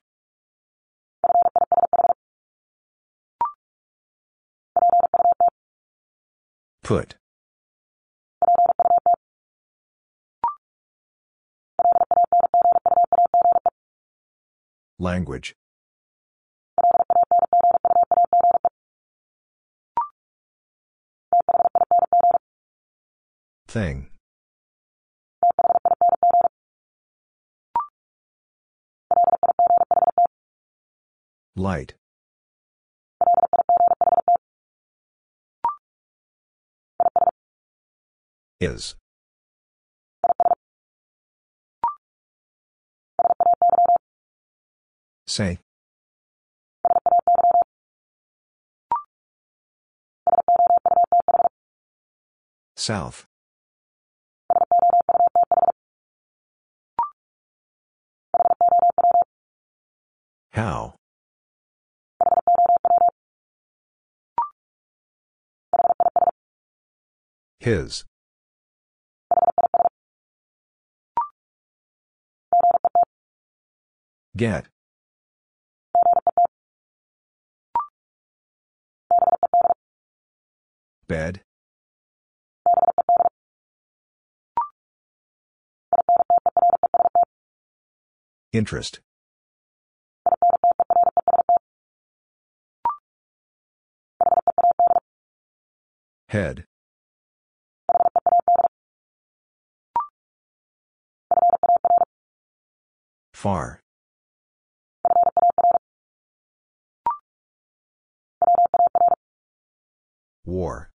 [6.83, 7.17] Put.
[14.99, 15.55] Language.
[23.71, 24.09] Thing.
[31.55, 31.95] Light.
[38.61, 38.97] Is.
[45.29, 45.61] Say.
[52.77, 53.27] South.
[60.61, 60.95] How?
[67.61, 68.05] His.
[74.37, 74.67] Get.
[81.09, 81.41] Bed.
[88.53, 89.01] Interest.
[96.31, 96.65] Head.
[103.35, 103.81] Far.
[110.45, 110.91] War.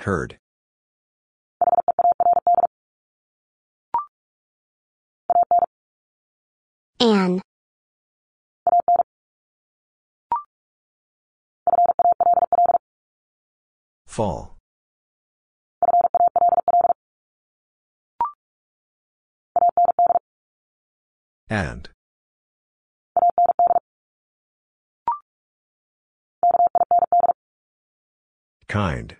[0.00, 0.41] Heard.
[14.12, 14.58] Fall.
[21.48, 21.88] And.
[28.68, 29.16] Kind.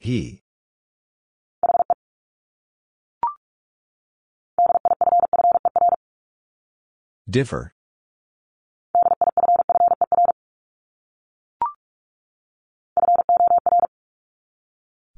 [0.00, 0.40] He.
[7.28, 7.75] Differ.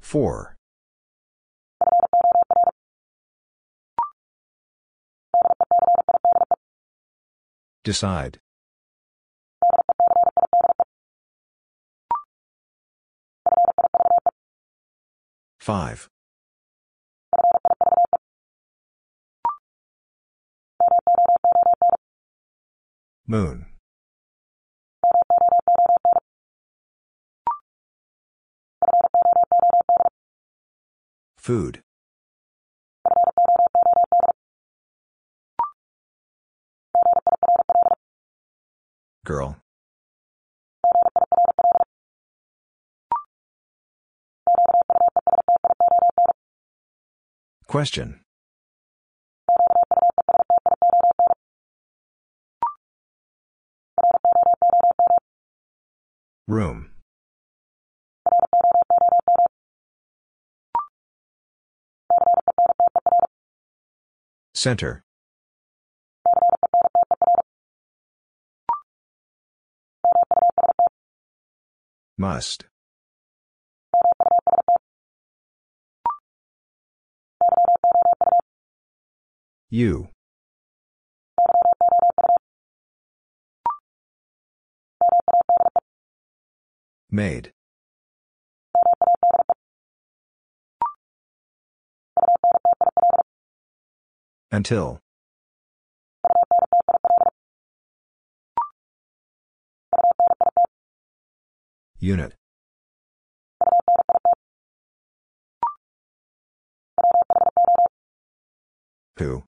[0.09, 0.56] Four.
[7.85, 8.39] Decide.
[15.60, 16.09] Five.
[23.26, 23.66] Moon.
[31.49, 31.81] Food.
[39.25, 39.57] Girl.
[47.66, 48.20] Question.
[56.47, 56.91] Room.
[64.59, 65.05] Center.
[72.16, 72.64] Must.
[79.70, 80.09] You.
[87.12, 87.52] Made.
[94.51, 94.99] Until.
[101.99, 102.33] Unit.
[109.19, 109.43] Who?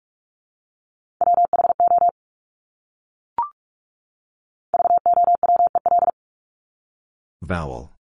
[7.41, 8.00] Vowel.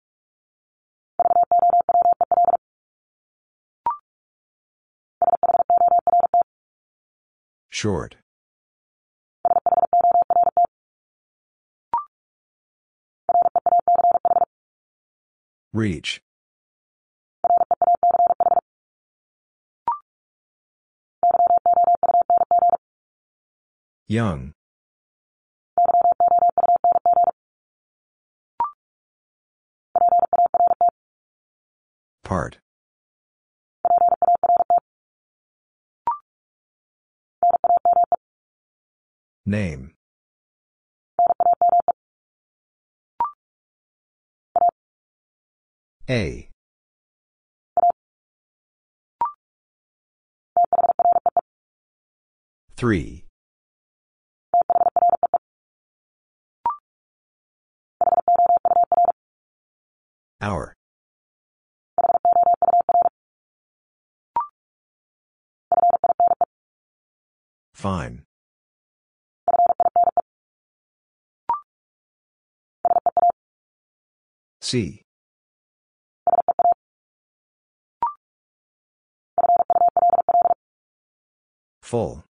[7.70, 8.16] Short.
[15.72, 16.22] Reach.
[24.08, 24.54] Young.
[32.24, 32.58] Part.
[39.45, 39.94] Name.
[46.10, 46.49] A.
[52.76, 53.26] Three.
[60.41, 60.74] Hour.
[67.74, 68.24] Fine.
[74.70, 75.02] See.
[81.82, 82.24] Full.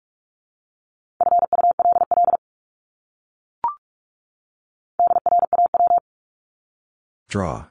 [7.27, 7.65] Draw.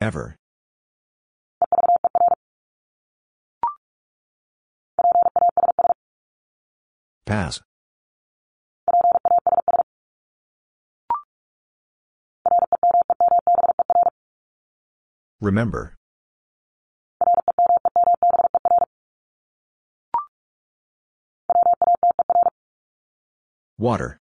[0.00, 0.34] Ever.
[7.24, 7.62] Pass.
[15.40, 15.94] Remember.
[23.78, 24.18] Water.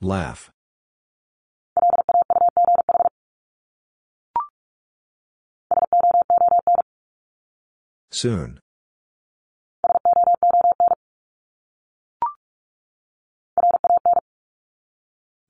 [0.00, 0.50] Laugh.
[8.12, 8.60] Soon.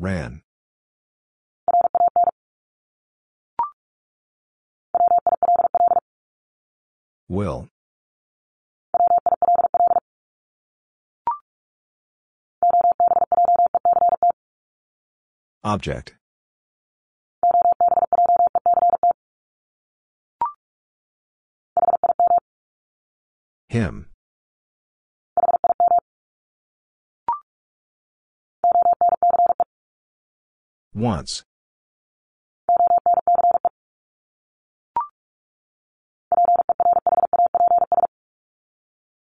[0.05, 0.43] Ran.
[7.27, 7.69] Will.
[15.65, 16.15] Object.
[23.71, 24.14] Him.
[30.95, 31.43] Once.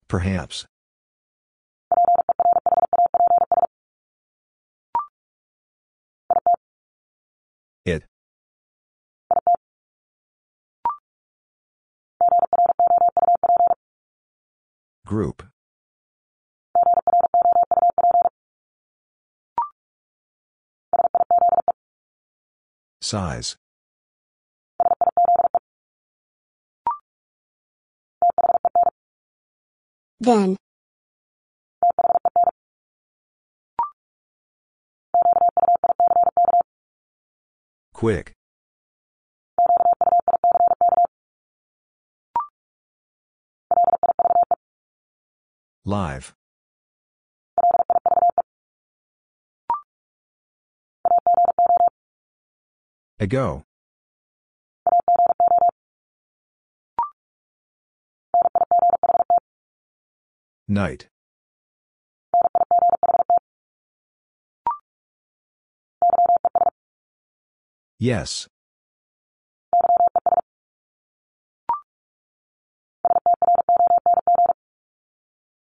[0.09, 0.67] Perhaps.
[7.85, 8.05] It.
[15.07, 15.43] Group.
[23.01, 23.57] Size.
[30.21, 30.57] Then.
[37.95, 38.33] Quick.
[45.85, 46.35] Live.
[53.21, 53.65] Ago.
[60.67, 61.09] Night.
[67.99, 68.49] Yes.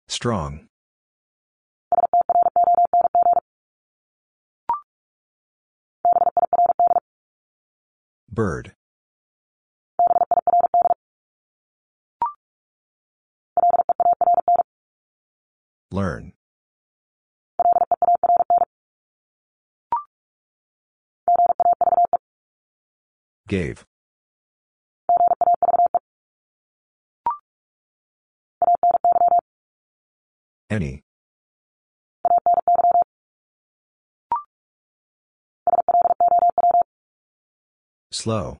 [0.07, 0.67] Strong.
[8.35, 8.75] Bird.
[15.89, 16.33] Learn.
[23.47, 23.85] Gave.
[30.69, 31.04] Any.
[38.15, 38.57] Slow.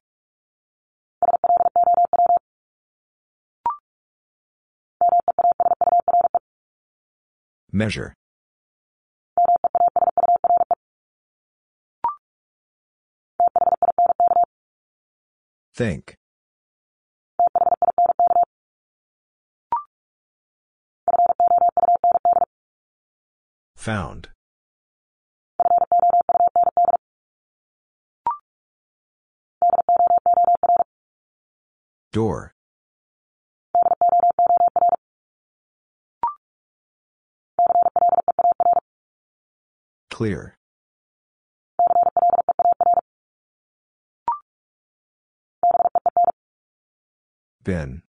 [7.72, 8.14] Measure.
[15.73, 16.15] Think.
[23.77, 24.34] Found.
[32.15, 32.53] Door.
[40.09, 40.55] Clear.
[47.61, 48.03] Been.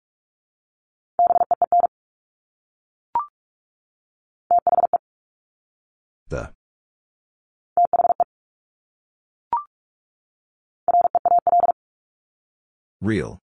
[6.29, 6.53] The.
[13.01, 13.41] Real.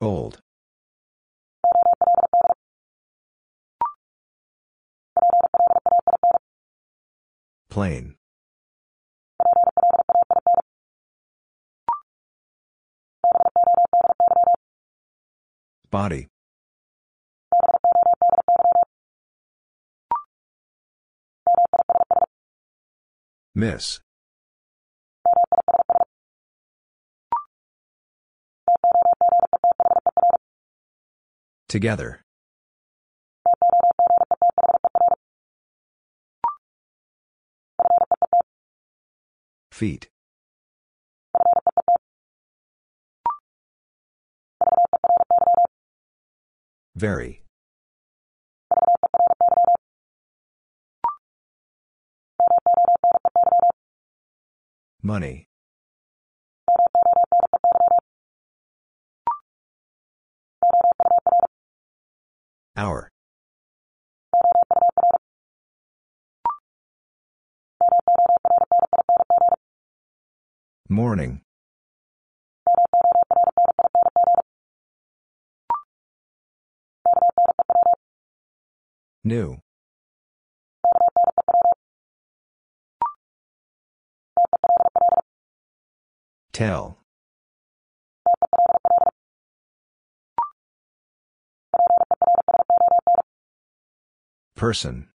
[0.00, 0.40] Old.
[7.70, 8.16] Plain.
[15.90, 16.28] Body.
[23.54, 24.00] Miss.
[31.68, 32.22] Together.
[39.72, 40.08] Feet.
[46.94, 47.42] Very.
[55.02, 55.46] Money.
[62.76, 63.08] Hour.
[70.88, 71.40] Morning.
[79.24, 79.58] New.
[86.52, 87.05] Tell.
[94.56, 95.08] Person.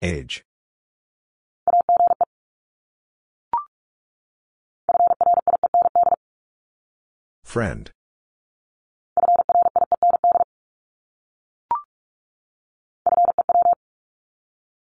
[0.00, 0.44] Age.
[7.42, 7.90] Friend.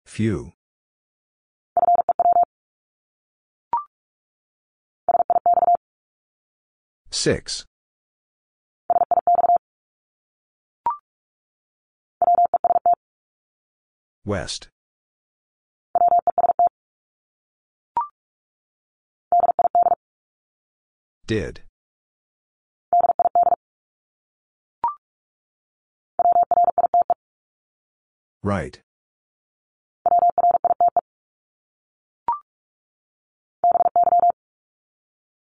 [0.05, 0.53] Few.
[7.15, 7.65] Six.
[14.27, 14.69] West.
[21.27, 21.63] Did.
[28.43, 28.81] Right.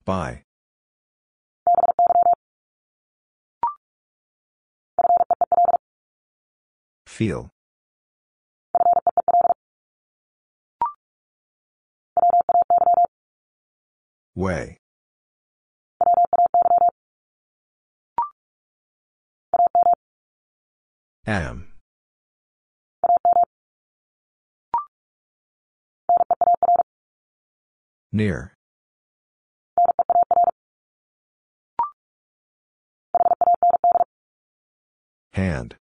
[0.05, 0.44] By.
[7.15, 7.49] Feel.
[14.35, 14.79] Way.
[21.25, 21.69] Am.
[28.11, 28.55] Near.
[35.35, 35.77] Hand.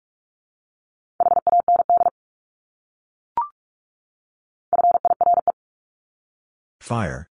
[6.84, 7.30] Fire.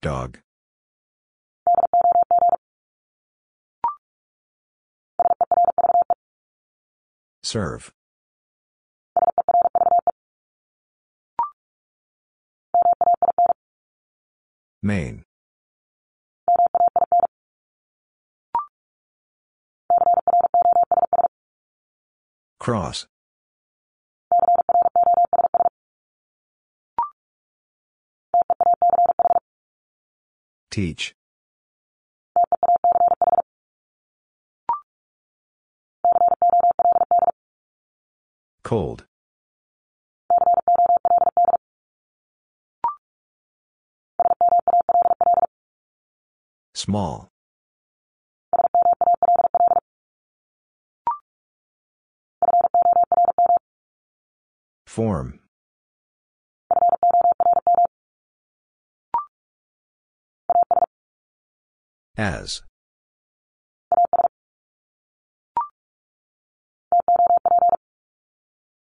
[0.00, 0.38] Dog.
[7.42, 7.92] Serve.
[14.82, 15.24] Main.
[22.62, 23.08] Cross.
[30.70, 31.12] Teach.
[38.62, 39.06] Cold.
[46.74, 47.32] Small.
[54.86, 55.40] Form.
[62.16, 62.62] As.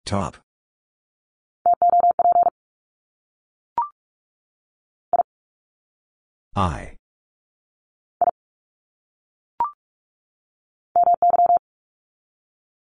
[0.07, 0.39] Top.
[6.57, 6.97] I.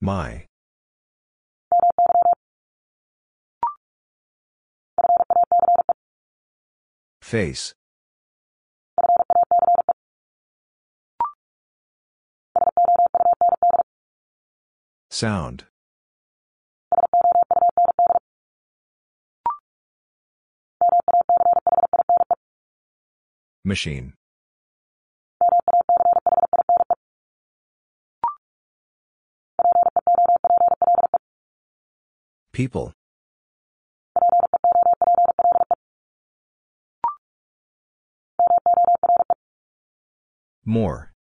[0.01, 0.44] My.
[7.25, 7.73] Face.
[15.09, 15.65] Sound.
[23.63, 24.13] Machine.
[32.53, 32.93] People.
[40.65, 41.11] More.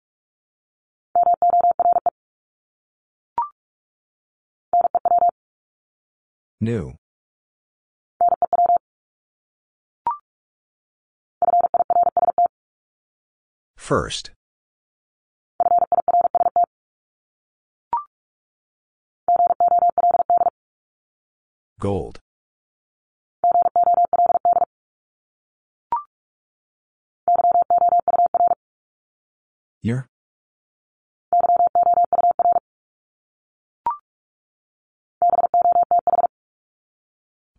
[6.61, 6.95] New.
[13.77, 14.31] First.
[21.79, 22.24] Gold.
[29.85, 30.09] Year?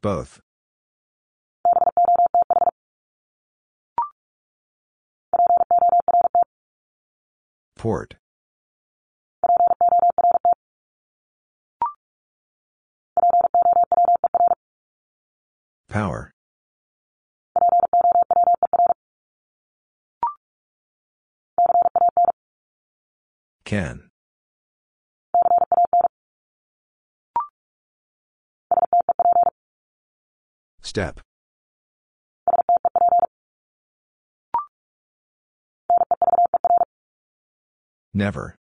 [0.01, 0.41] Both.
[7.75, 8.15] Port.
[15.87, 16.34] Power.
[23.65, 24.11] Can.
[30.81, 31.19] Step.
[38.13, 38.55] Never.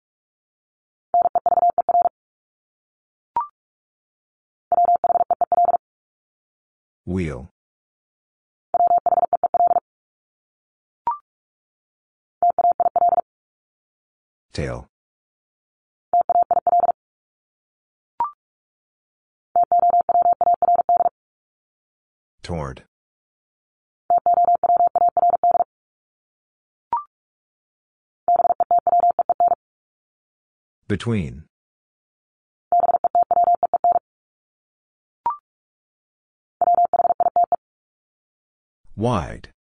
[7.06, 7.50] Wheel.
[14.52, 14.89] Tail.
[22.42, 22.84] Toward.
[30.88, 31.44] Between.
[38.96, 39.50] Wide.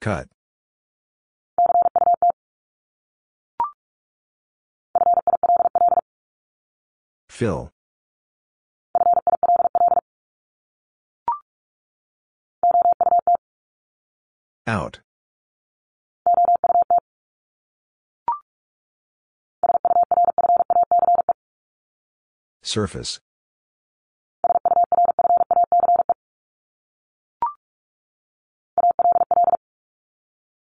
[0.00, 0.28] Cut.
[7.38, 7.70] Fill.
[14.66, 14.98] Out.
[22.64, 23.20] Surface.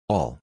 [0.09, 0.42] All.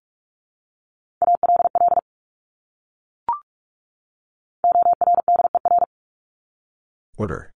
[7.19, 7.51] Order.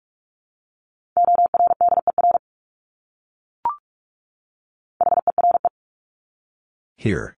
[6.96, 7.36] Here.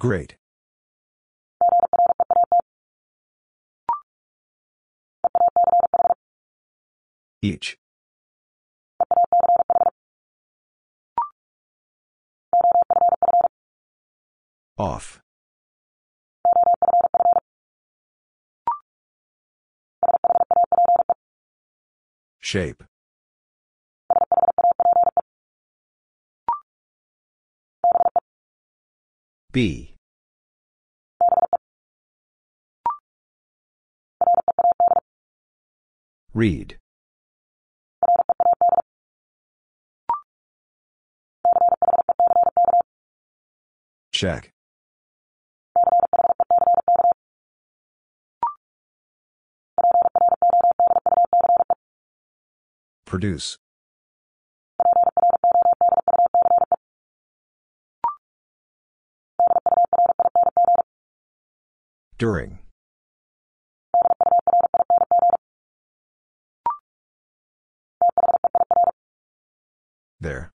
[0.00, 0.36] Great.
[7.40, 7.76] Each.
[14.76, 15.20] Off.
[22.48, 22.82] Shape.
[29.52, 29.94] Be.
[36.32, 36.78] Read.
[44.10, 44.52] Check.
[53.08, 53.56] Produce.
[62.18, 62.58] During.
[70.20, 70.52] There.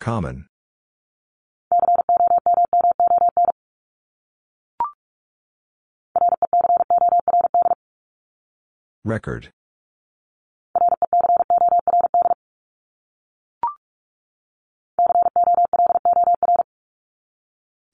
[0.00, 0.48] Common.
[9.06, 9.52] Record.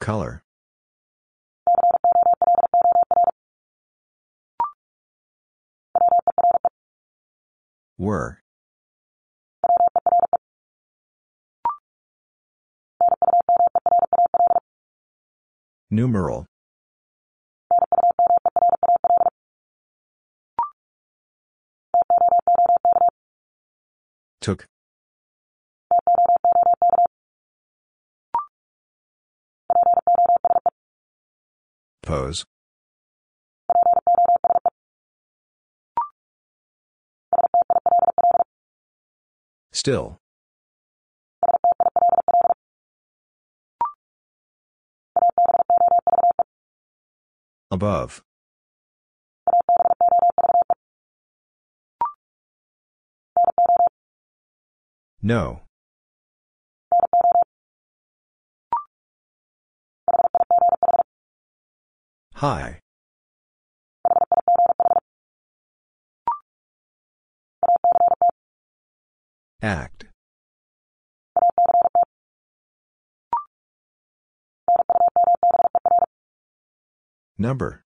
[0.00, 0.42] Color.
[7.98, 8.38] Were.
[15.90, 16.46] Numeral.
[24.42, 24.66] Took.
[32.02, 32.44] Pose.
[39.72, 40.18] Still.
[47.70, 48.24] Above.
[55.24, 55.60] No.
[62.34, 62.80] High.
[69.62, 70.06] Act.
[77.38, 77.81] Number.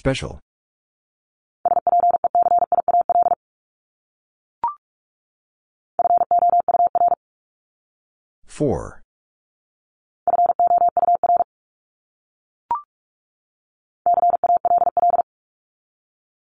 [0.00, 0.40] Special.
[8.46, 9.02] Four.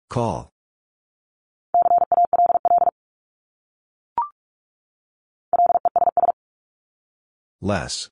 [0.09, 0.51] Call.
[7.61, 8.09] Less.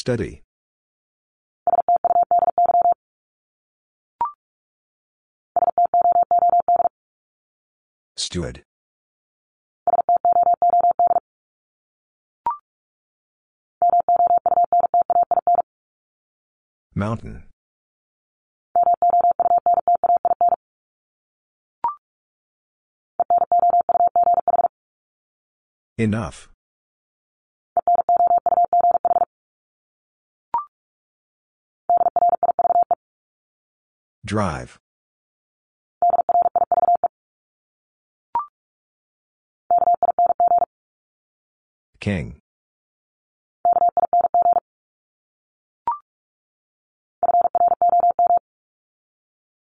[0.00, 0.40] Study.
[8.16, 8.62] Stood.
[16.94, 17.44] Mountain.
[25.98, 26.48] Enough.
[34.30, 34.78] Drive.
[41.98, 42.38] King.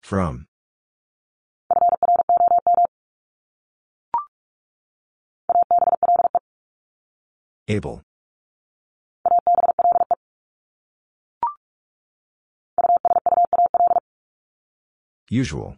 [0.01, 0.47] From.
[7.67, 8.01] Able.
[15.35, 15.75] Usual.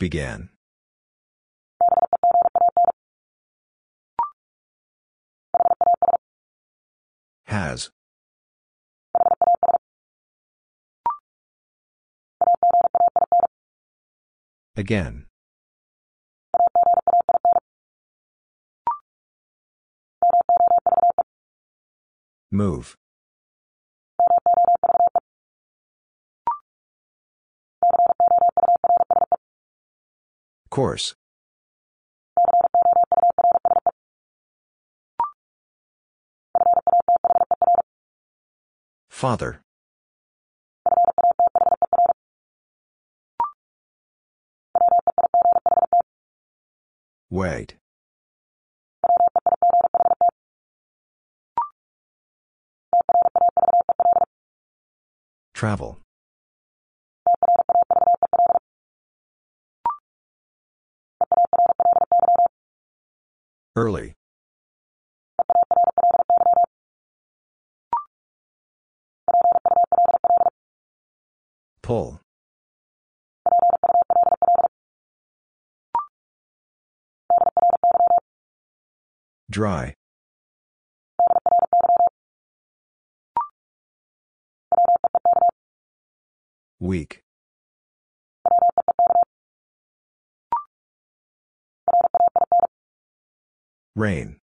[0.00, 0.48] Began.
[7.46, 7.90] Has.
[14.76, 15.26] Again.
[22.54, 22.98] Move.
[30.68, 31.14] Course.
[39.08, 39.62] Father.
[47.30, 47.76] Wait.
[55.54, 55.98] Travel.
[63.76, 64.14] Early.
[71.82, 72.20] Pull.
[79.50, 79.94] Dry.
[86.82, 87.22] Weak.
[93.94, 94.40] Rain.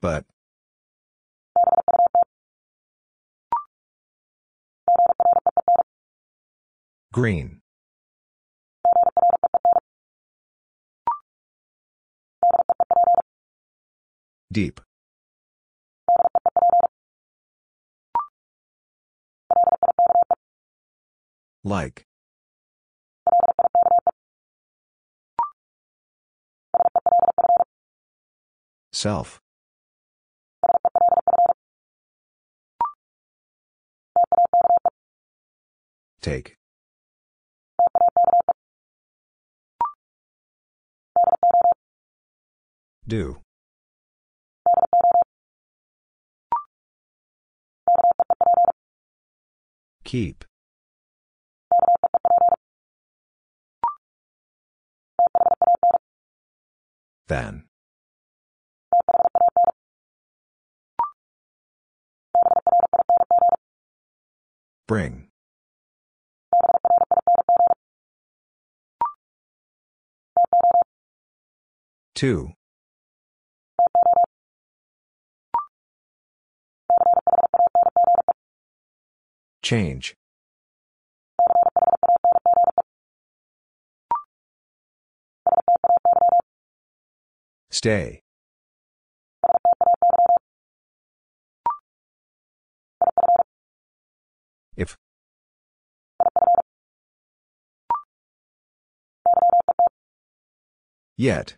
[0.00, 0.26] But.
[7.12, 7.60] Green.
[14.52, 14.80] Deep.
[21.64, 22.04] Like.
[28.92, 29.40] Self.
[36.20, 36.56] Take.
[43.06, 43.38] Do.
[50.04, 50.44] Keep.
[57.28, 57.64] Than.
[64.86, 65.28] Bring.
[72.14, 72.52] Two.
[79.62, 80.14] Change.
[87.74, 88.22] Stay.
[94.76, 94.96] If.
[101.16, 101.56] Yet.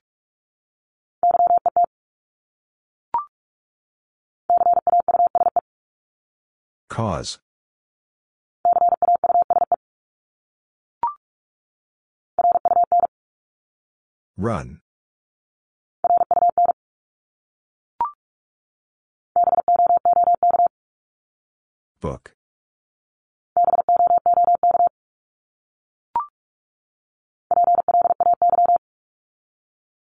[6.89, 7.41] Cause.
[14.39, 14.81] Run.
[22.01, 22.35] Book.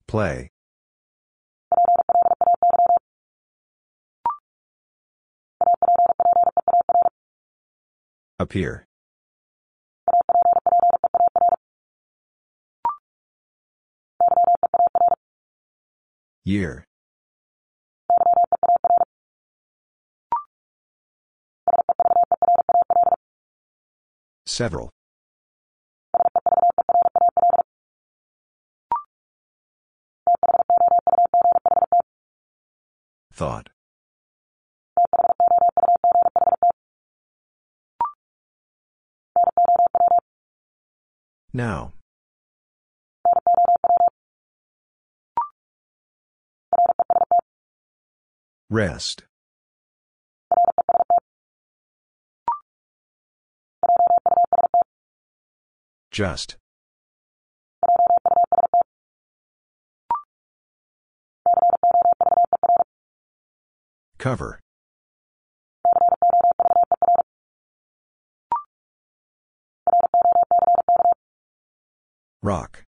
[0.07, 0.51] Play.
[8.39, 8.85] Appear.
[16.43, 16.85] Year.
[24.51, 24.89] Several.
[33.33, 33.69] Thought.
[41.53, 41.93] Now.
[48.69, 49.23] Rest.
[56.11, 56.57] Just.
[64.17, 64.59] Cover.
[72.43, 72.83] Rock.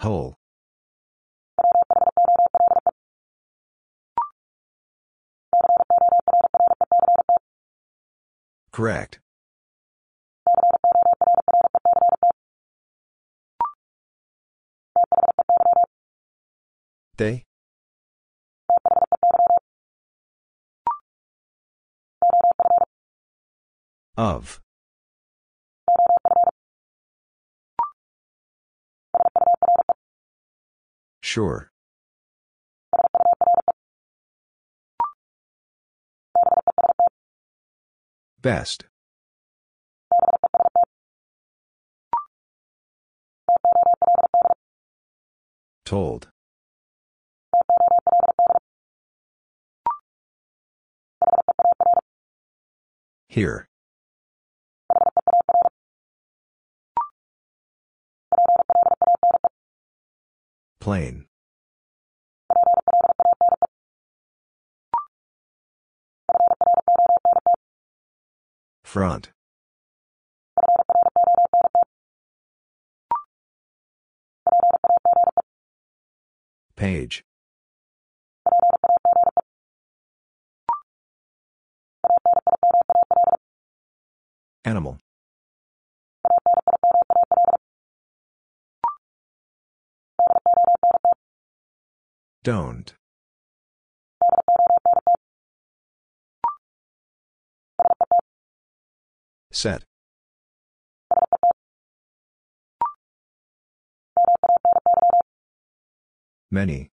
[0.00, 0.41] Whole.
[8.72, 9.20] Correct.
[17.18, 17.44] They?
[24.16, 24.60] Of.
[31.20, 31.71] Sure.
[38.42, 38.86] Best.
[45.84, 46.28] Told.
[53.28, 53.68] Here.
[60.80, 61.26] Plain.
[68.92, 69.30] Front.
[76.76, 77.24] Page.
[84.66, 84.98] Animal.
[92.42, 92.92] Don't.
[99.52, 99.84] Set.
[106.50, 106.90] Many.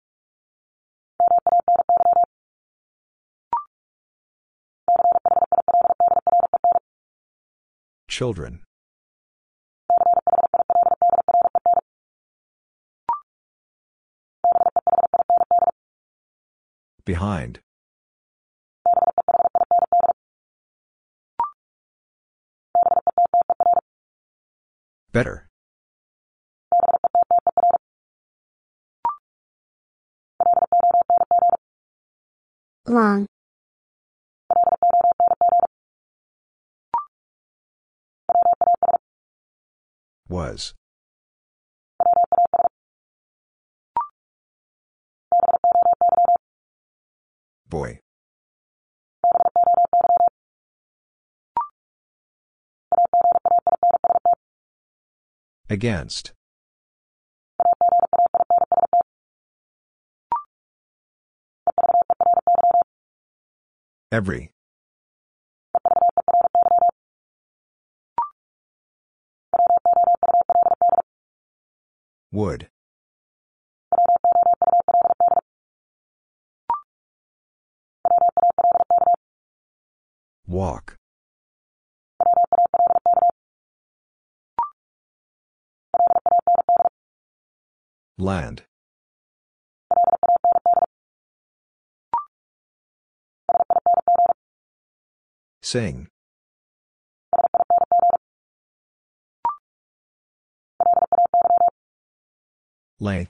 [8.08, 8.64] Children.
[17.04, 17.60] Behind.
[25.12, 25.48] Better.
[32.88, 33.26] long,
[40.28, 40.74] Was.
[47.68, 48.00] Boy.
[55.70, 56.32] Against.
[64.10, 64.50] Every.
[72.32, 72.68] Would.
[80.46, 80.97] Walk.
[88.20, 88.64] Land.
[95.62, 96.08] Sing.
[102.98, 103.28] Lay.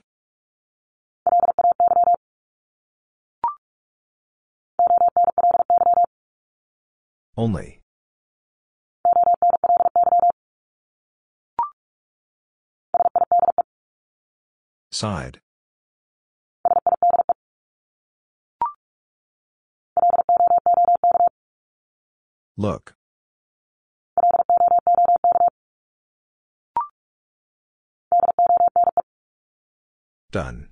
[7.36, 7.77] Only.
[14.98, 15.38] Side.
[22.56, 22.96] Look.
[30.32, 30.70] Done.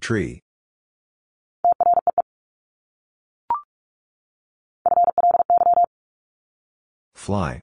[0.00, 0.42] Tree.
[7.26, 7.60] Fly.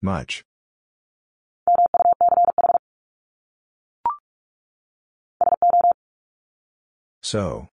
[0.00, 0.42] Much.
[7.22, 7.68] So.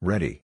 [0.00, 0.42] Ready.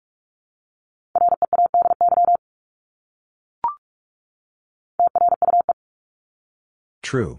[7.13, 7.37] True.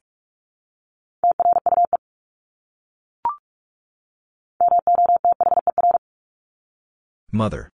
[7.32, 7.70] Mother.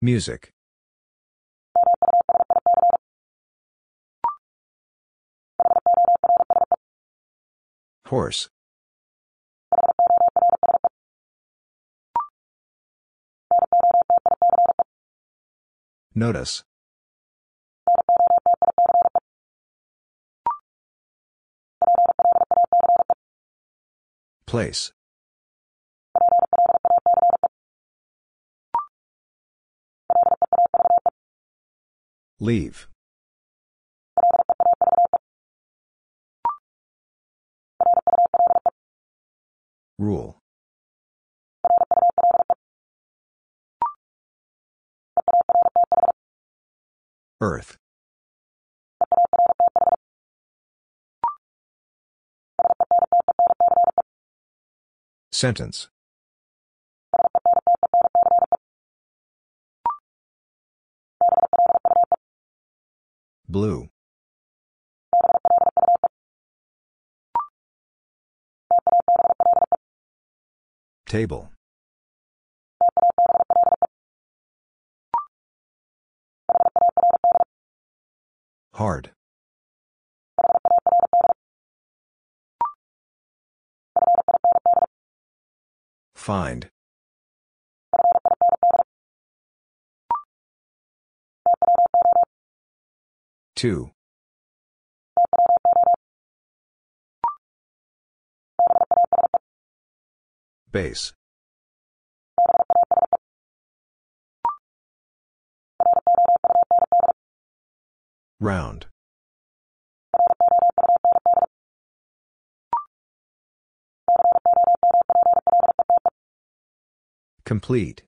[0.00, 0.52] Music.
[8.06, 8.48] Horse.
[16.20, 16.64] Notice.
[24.44, 24.92] Place.
[32.38, 32.86] Leave.
[39.98, 40.39] Rule.
[47.40, 47.78] Earth.
[55.32, 55.88] Sentence.
[63.48, 63.88] Blue.
[71.06, 71.50] Table.
[78.80, 79.10] Hard.
[86.14, 86.70] Find.
[93.54, 93.90] Two.
[100.72, 101.12] Base.
[108.42, 108.86] Round.
[117.44, 118.02] Complete.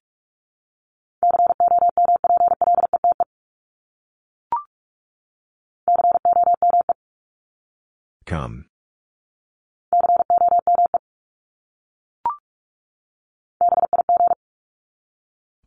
[8.25, 8.67] Come.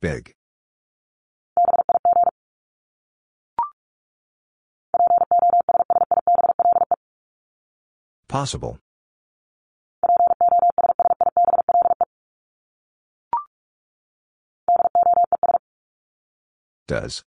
[0.02, 0.35] Big.
[8.36, 8.78] Possible.
[16.86, 17.24] Does.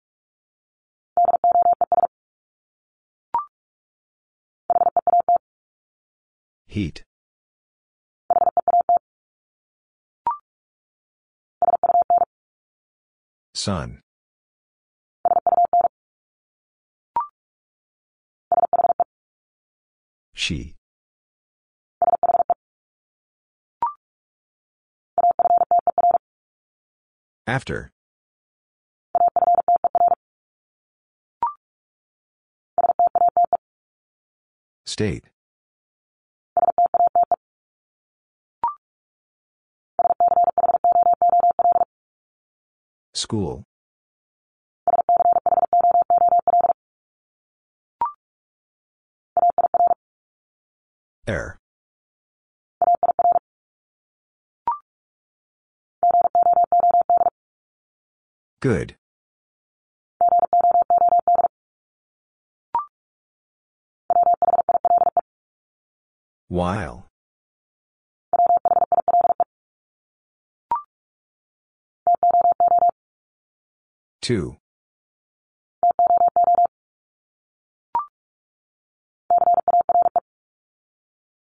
[6.66, 7.04] Heat.
[13.54, 14.02] Sun.
[20.34, 20.75] She.
[27.48, 27.92] After.
[34.88, 35.26] State.
[43.14, 43.64] School.
[51.28, 51.60] Air.
[58.66, 58.96] Good.
[66.48, 67.06] While.
[74.24, 74.58] Two.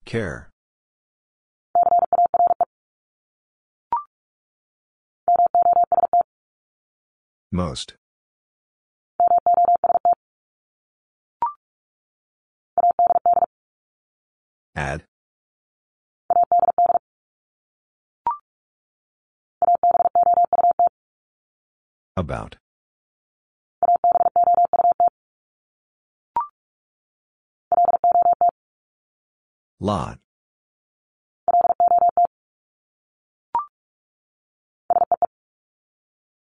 [0.04, 0.47] Care.
[7.50, 7.94] Most.
[14.76, 15.04] Add.
[22.16, 22.56] About.
[29.80, 30.18] Lot.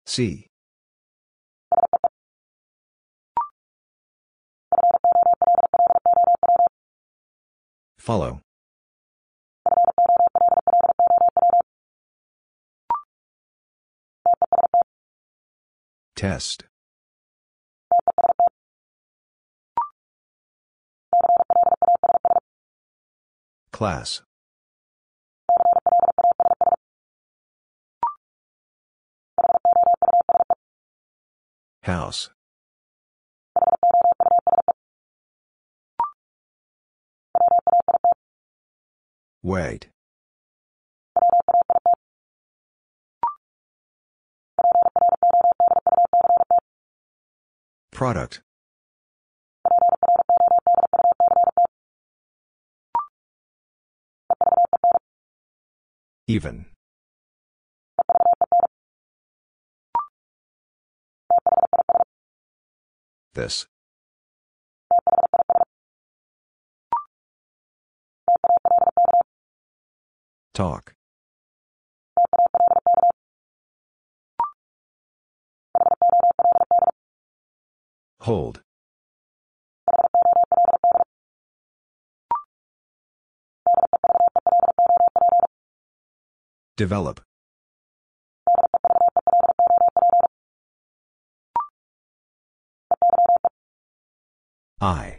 [0.07, 0.48] See.
[8.09, 8.41] Follow.
[16.17, 16.65] Test.
[23.73, 24.23] Class.
[31.83, 32.31] House.
[39.43, 39.89] Wait.
[47.93, 48.41] Product.
[56.27, 56.67] Even.
[63.35, 63.67] This.
[70.59, 70.93] Talk.
[78.23, 78.61] Hold.
[86.77, 87.21] Develop.
[94.81, 95.18] I.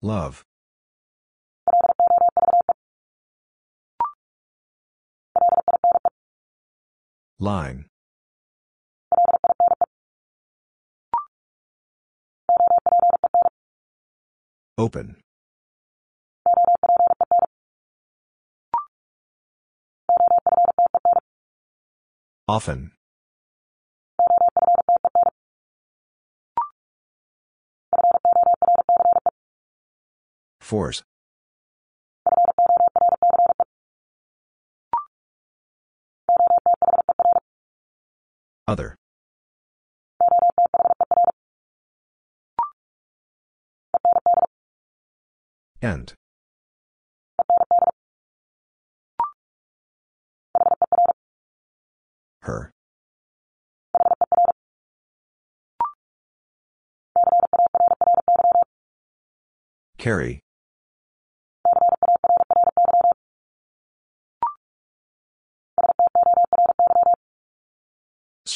[0.00, 0.44] Love.
[7.40, 7.86] Line.
[14.76, 15.16] Open.
[22.46, 22.97] Often.
[30.68, 31.02] Force.
[38.66, 38.96] Other.
[45.80, 46.12] End.
[52.42, 52.70] Her.
[59.96, 60.42] Carry.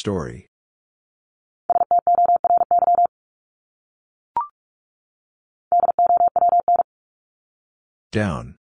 [0.03, 0.49] Story.
[8.11, 8.57] Down.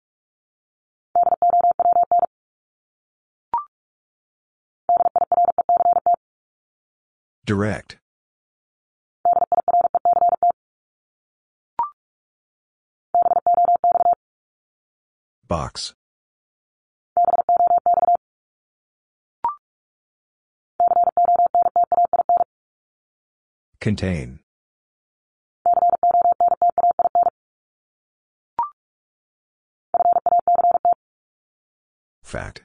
[7.46, 8.00] Direct.
[15.48, 15.94] Box.
[23.82, 24.40] Contain.
[32.24, 32.64] Fact.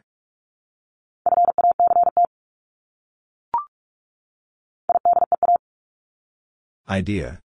[6.88, 7.40] Idea.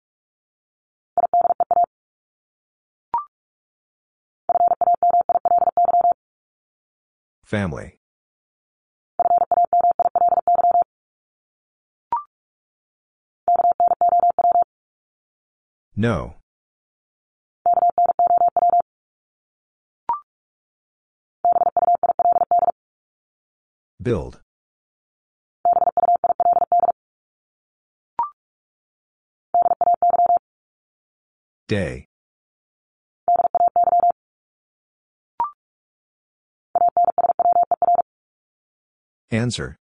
[7.45, 7.96] Family.
[15.99, 16.35] No.
[24.03, 24.41] Build.
[31.67, 32.07] Day.
[39.31, 39.77] Answer.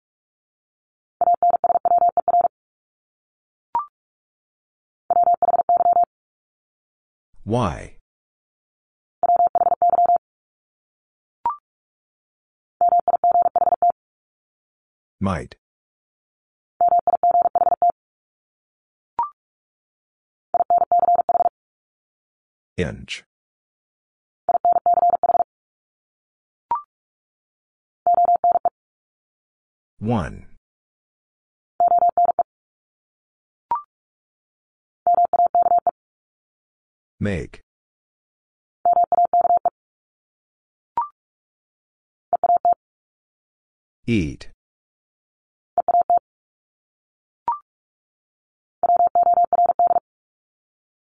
[7.46, 7.98] Why?
[15.20, 15.54] Might.
[22.76, 23.22] Inch.
[30.00, 30.46] One.
[37.18, 37.60] Make.
[44.06, 44.50] Eat.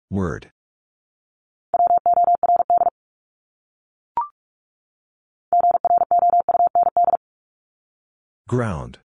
[0.10, 0.50] Word.
[8.48, 9.00] Ground.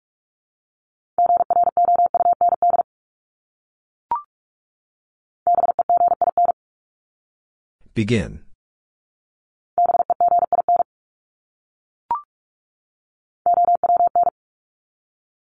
[7.95, 8.41] Begin.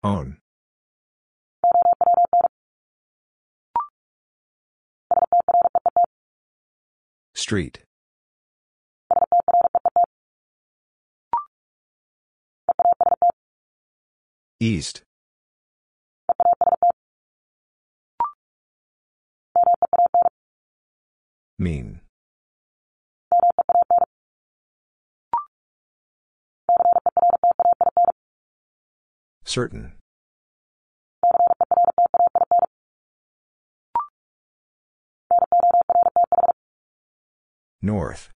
[0.05, 0.37] Own.
[7.35, 7.83] Street.
[14.61, 15.03] East.
[21.59, 22.06] Mean.
[29.47, 29.93] Certain.
[37.81, 38.31] North.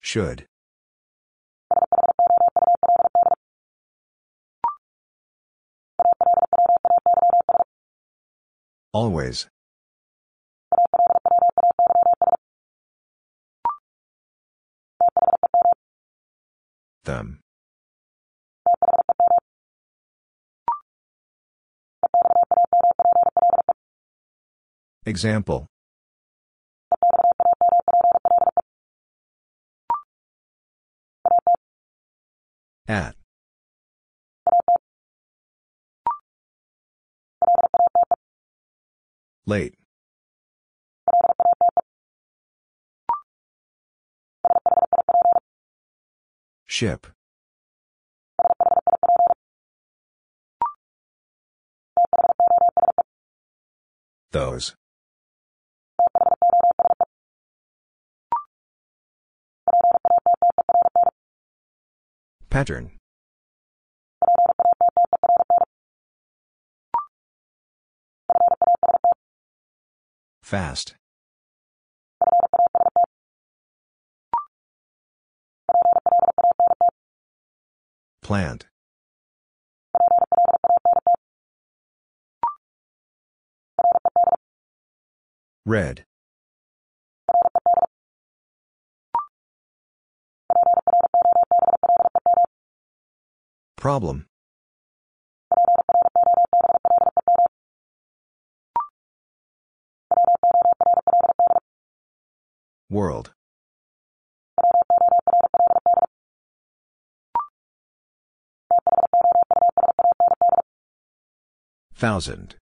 [0.00, 0.46] Should.
[8.92, 9.48] Always.
[17.04, 17.40] Them.
[25.06, 25.66] Example.
[32.88, 33.16] At.
[39.46, 39.74] Late.
[46.74, 47.06] Ship.
[54.32, 54.74] Those.
[62.50, 62.90] Pattern.
[70.42, 70.96] Fast.
[78.24, 78.64] Plant.
[85.66, 86.06] Red.
[93.76, 94.24] Problem.
[102.88, 103.34] World.
[112.04, 112.56] Thousand.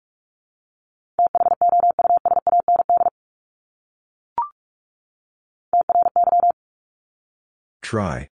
[7.80, 8.28] Try.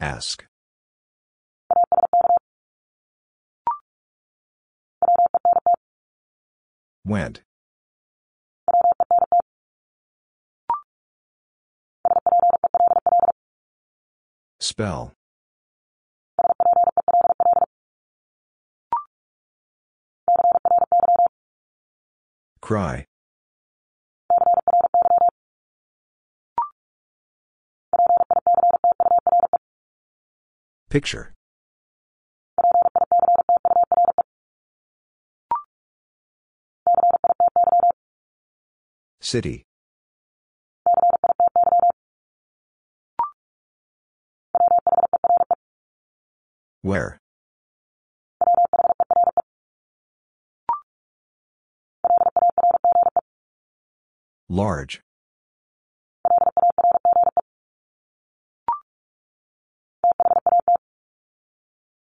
[0.00, 0.46] Ask.
[7.04, 7.42] Went.
[14.60, 15.12] Spell.
[22.60, 23.06] Cry.
[30.90, 31.34] Picture.
[39.20, 39.67] City.
[46.88, 47.20] Where?
[54.48, 55.02] Large.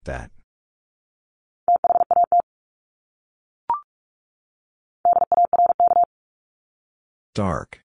[0.04, 0.30] That.
[7.34, 7.84] Dark.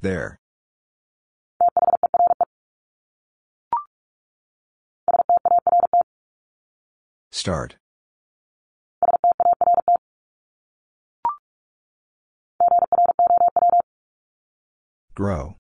[0.00, 0.38] There.
[7.32, 7.76] Start.
[15.14, 15.56] Grow.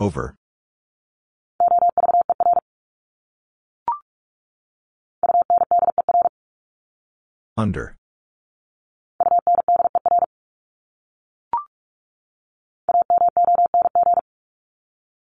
[0.00, 0.36] Over.
[7.56, 7.96] Under.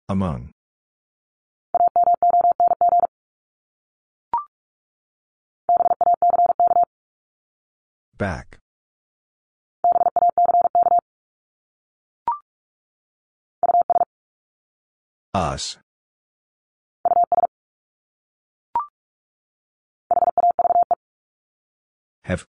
[0.09, 0.53] Among.
[8.17, 8.59] Back.
[15.35, 15.79] Us.
[22.25, 22.47] Have.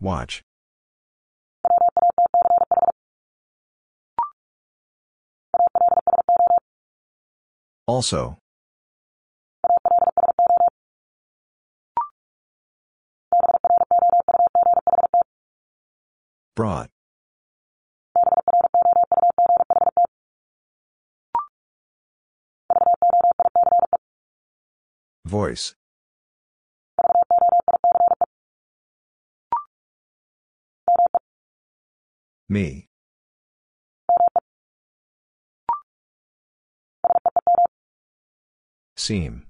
[0.00, 0.42] Watch.
[7.86, 8.36] Also.
[16.54, 16.90] Brought.
[25.32, 25.74] Voice.
[32.50, 32.84] Me.
[38.94, 39.46] Seem.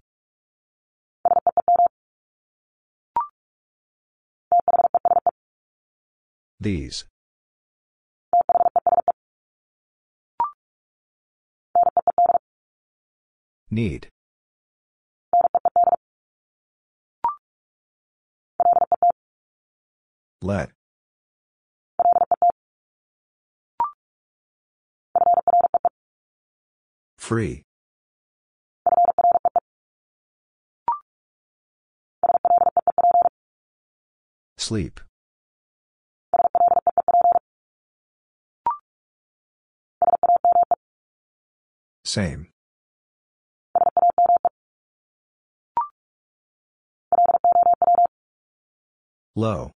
[6.61, 7.07] These.
[13.69, 14.12] Need.
[20.43, 20.71] Let.
[27.17, 27.63] Free.
[34.59, 35.01] Sleep.
[42.05, 42.49] Same.
[49.37, 49.73] Low.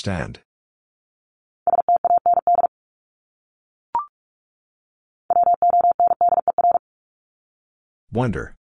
[0.00, 0.40] Stand.
[8.10, 8.56] Wonder.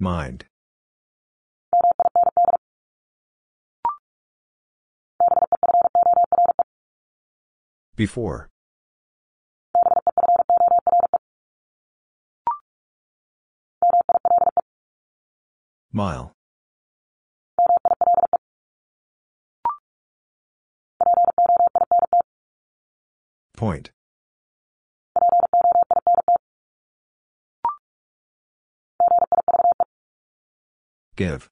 [0.00, 0.46] Mind.
[7.94, 8.50] Before.
[15.94, 16.32] Mile.
[23.56, 23.92] Point.
[31.14, 31.48] Give.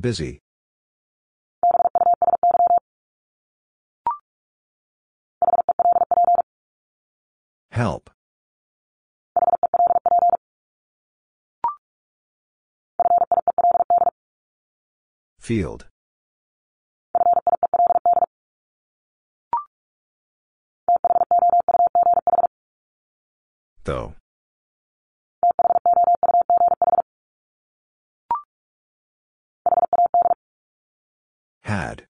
[0.00, 0.38] Busy.
[7.76, 8.08] Help.
[15.38, 15.84] Field.
[23.84, 24.14] Though.
[31.60, 32.06] Had.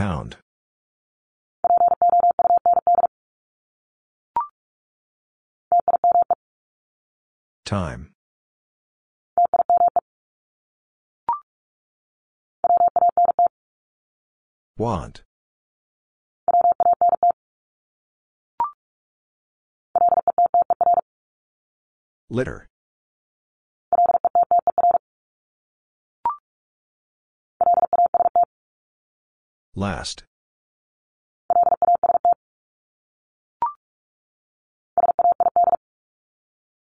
[0.00, 0.38] Pound.
[7.66, 8.12] Time.
[14.78, 15.22] Want.
[22.30, 22.69] Litter.
[29.80, 30.24] Last.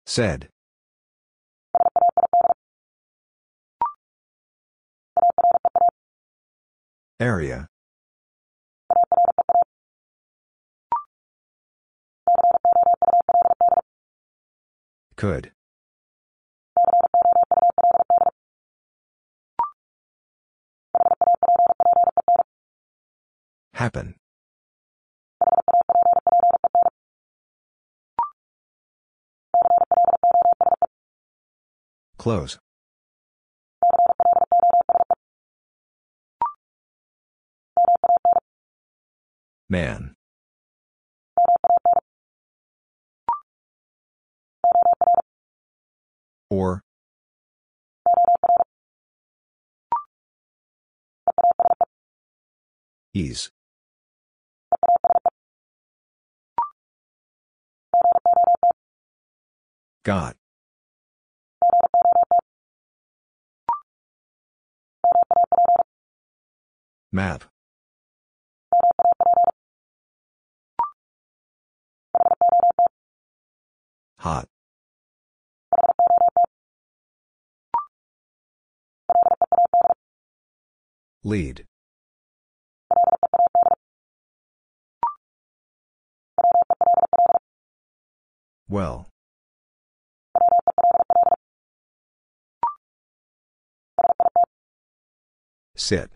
[0.08, 0.49] Said.
[7.20, 7.68] Area.
[15.16, 15.52] Could.
[23.82, 24.14] Happen.
[32.20, 32.60] Close.
[39.68, 40.14] Man.
[46.52, 46.84] Or.
[53.16, 53.49] Ease.
[60.03, 60.36] Got.
[67.11, 67.44] Map.
[74.18, 74.48] Hot.
[81.23, 81.68] Lead.
[88.68, 89.11] Well.
[95.91, 96.09] Sit.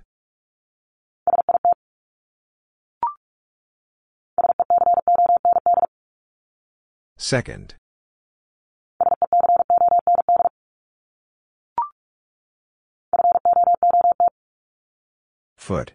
[7.18, 7.76] Second.
[15.58, 15.92] Foot.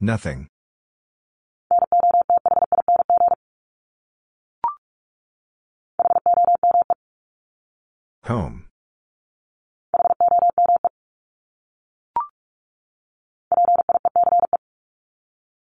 [0.00, 0.48] Nothing.
[8.24, 8.64] Home.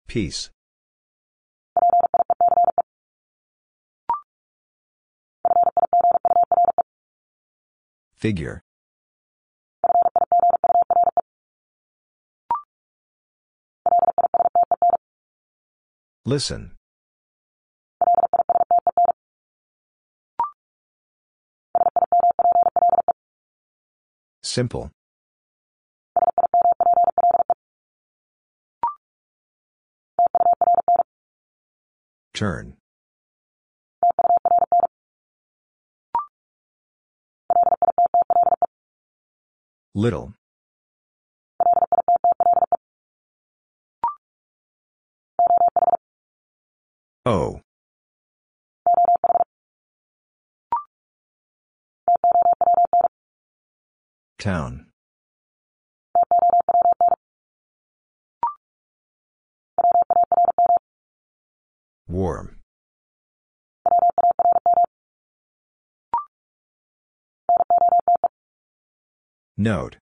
[0.06, 0.50] Peace.
[8.14, 8.60] Figure.
[16.26, 16.72] Listen.
[24.44, 24.90] Simple.
[32.34, 32.76] Turn.
[39.94, 40.34] Little.
[47.24, 47.63] Oh.
[54.44, 54.84] Town.
[62.06, 62.58] Warm.
[69.56, 69.96] Note.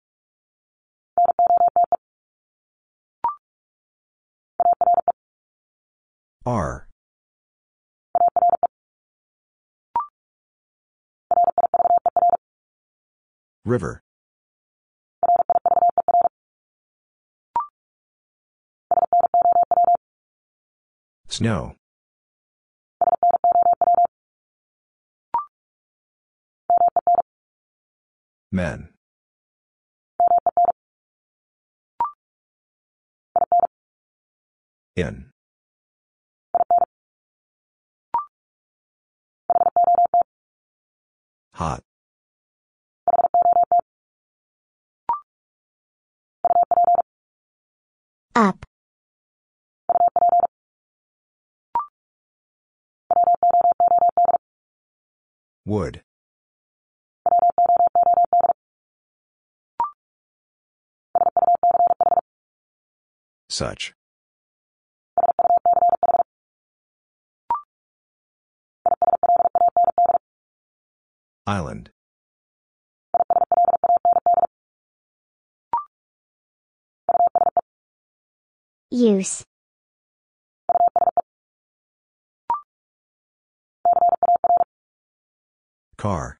[6.45, 6.87] Are.
[13.65, 14.01] River.
[21.29, 21.75] Snow.
[28.51, 28.89] Men.
[34.95, 35.29] In.
[41.53, 41.83] Hot.
[48.35, 48.68] Up.
[55.69, 56.01] Wood.
[63.49, 63.93] Such.
[71.45, 71.91] Island.
[78.89, 79.45] Use.
[85.99, 86.39] Car.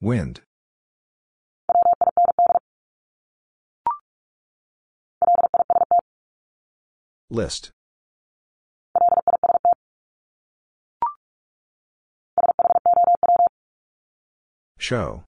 [0.00, 0.42] Wind.
[7.28, 7.72] List.
[14.78, 15.27] Show.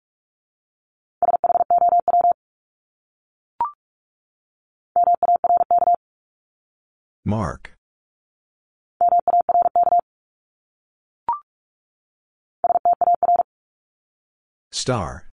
[7.31, 7.77] Mark.
[14.73, 15.29] Star.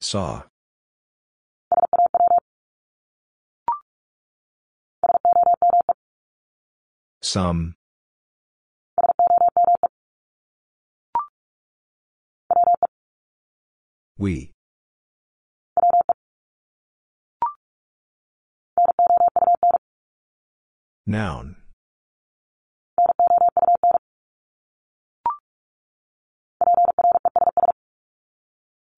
[0.00, 0.42] Saw.
[7.22, 7.76] Some.
[14.18, 14.50] We.
[21.06, 21.56] Noun.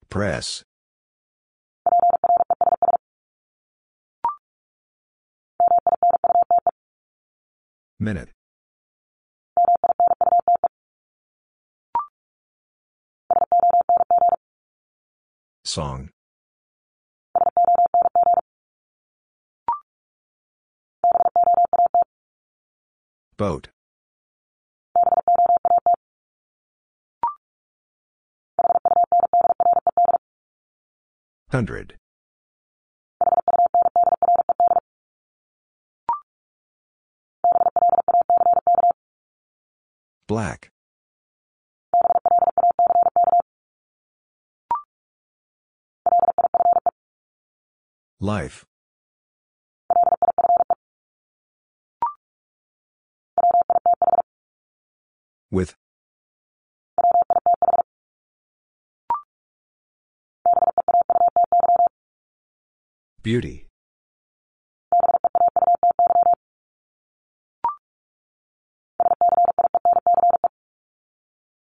[0.09, 0.65] Press.
[8.01, 8.31] Minute.
[15.65, 16.11] Song.
[23.41, 23.69] Boat.
[31.49, 31.97] Hundred.
[40.29, 40.69] Black.
[48.21, 48.67] Life.
[55.51, 55.75] With.
[63.23, 63.67] Beauty.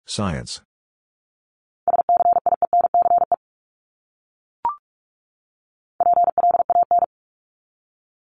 [0.07, 0.61] Science.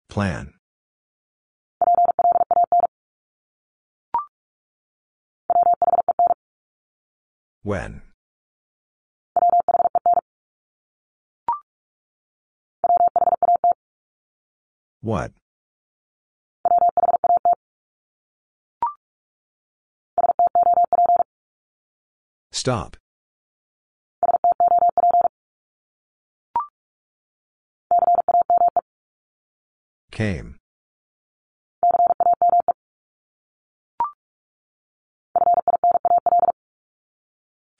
[0.09, 0.53] Plan.
[7.69, 8.01] When.
[15.01, 15.33] What?
[22.51, 22.97] Stop.
[30.09, 30.55] Came.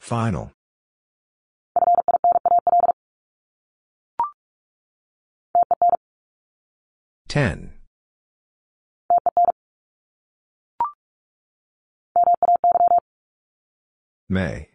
[0.10, 0.52] Final.
[7.28, 7.74] Ten.
[14.28, 14.69] May.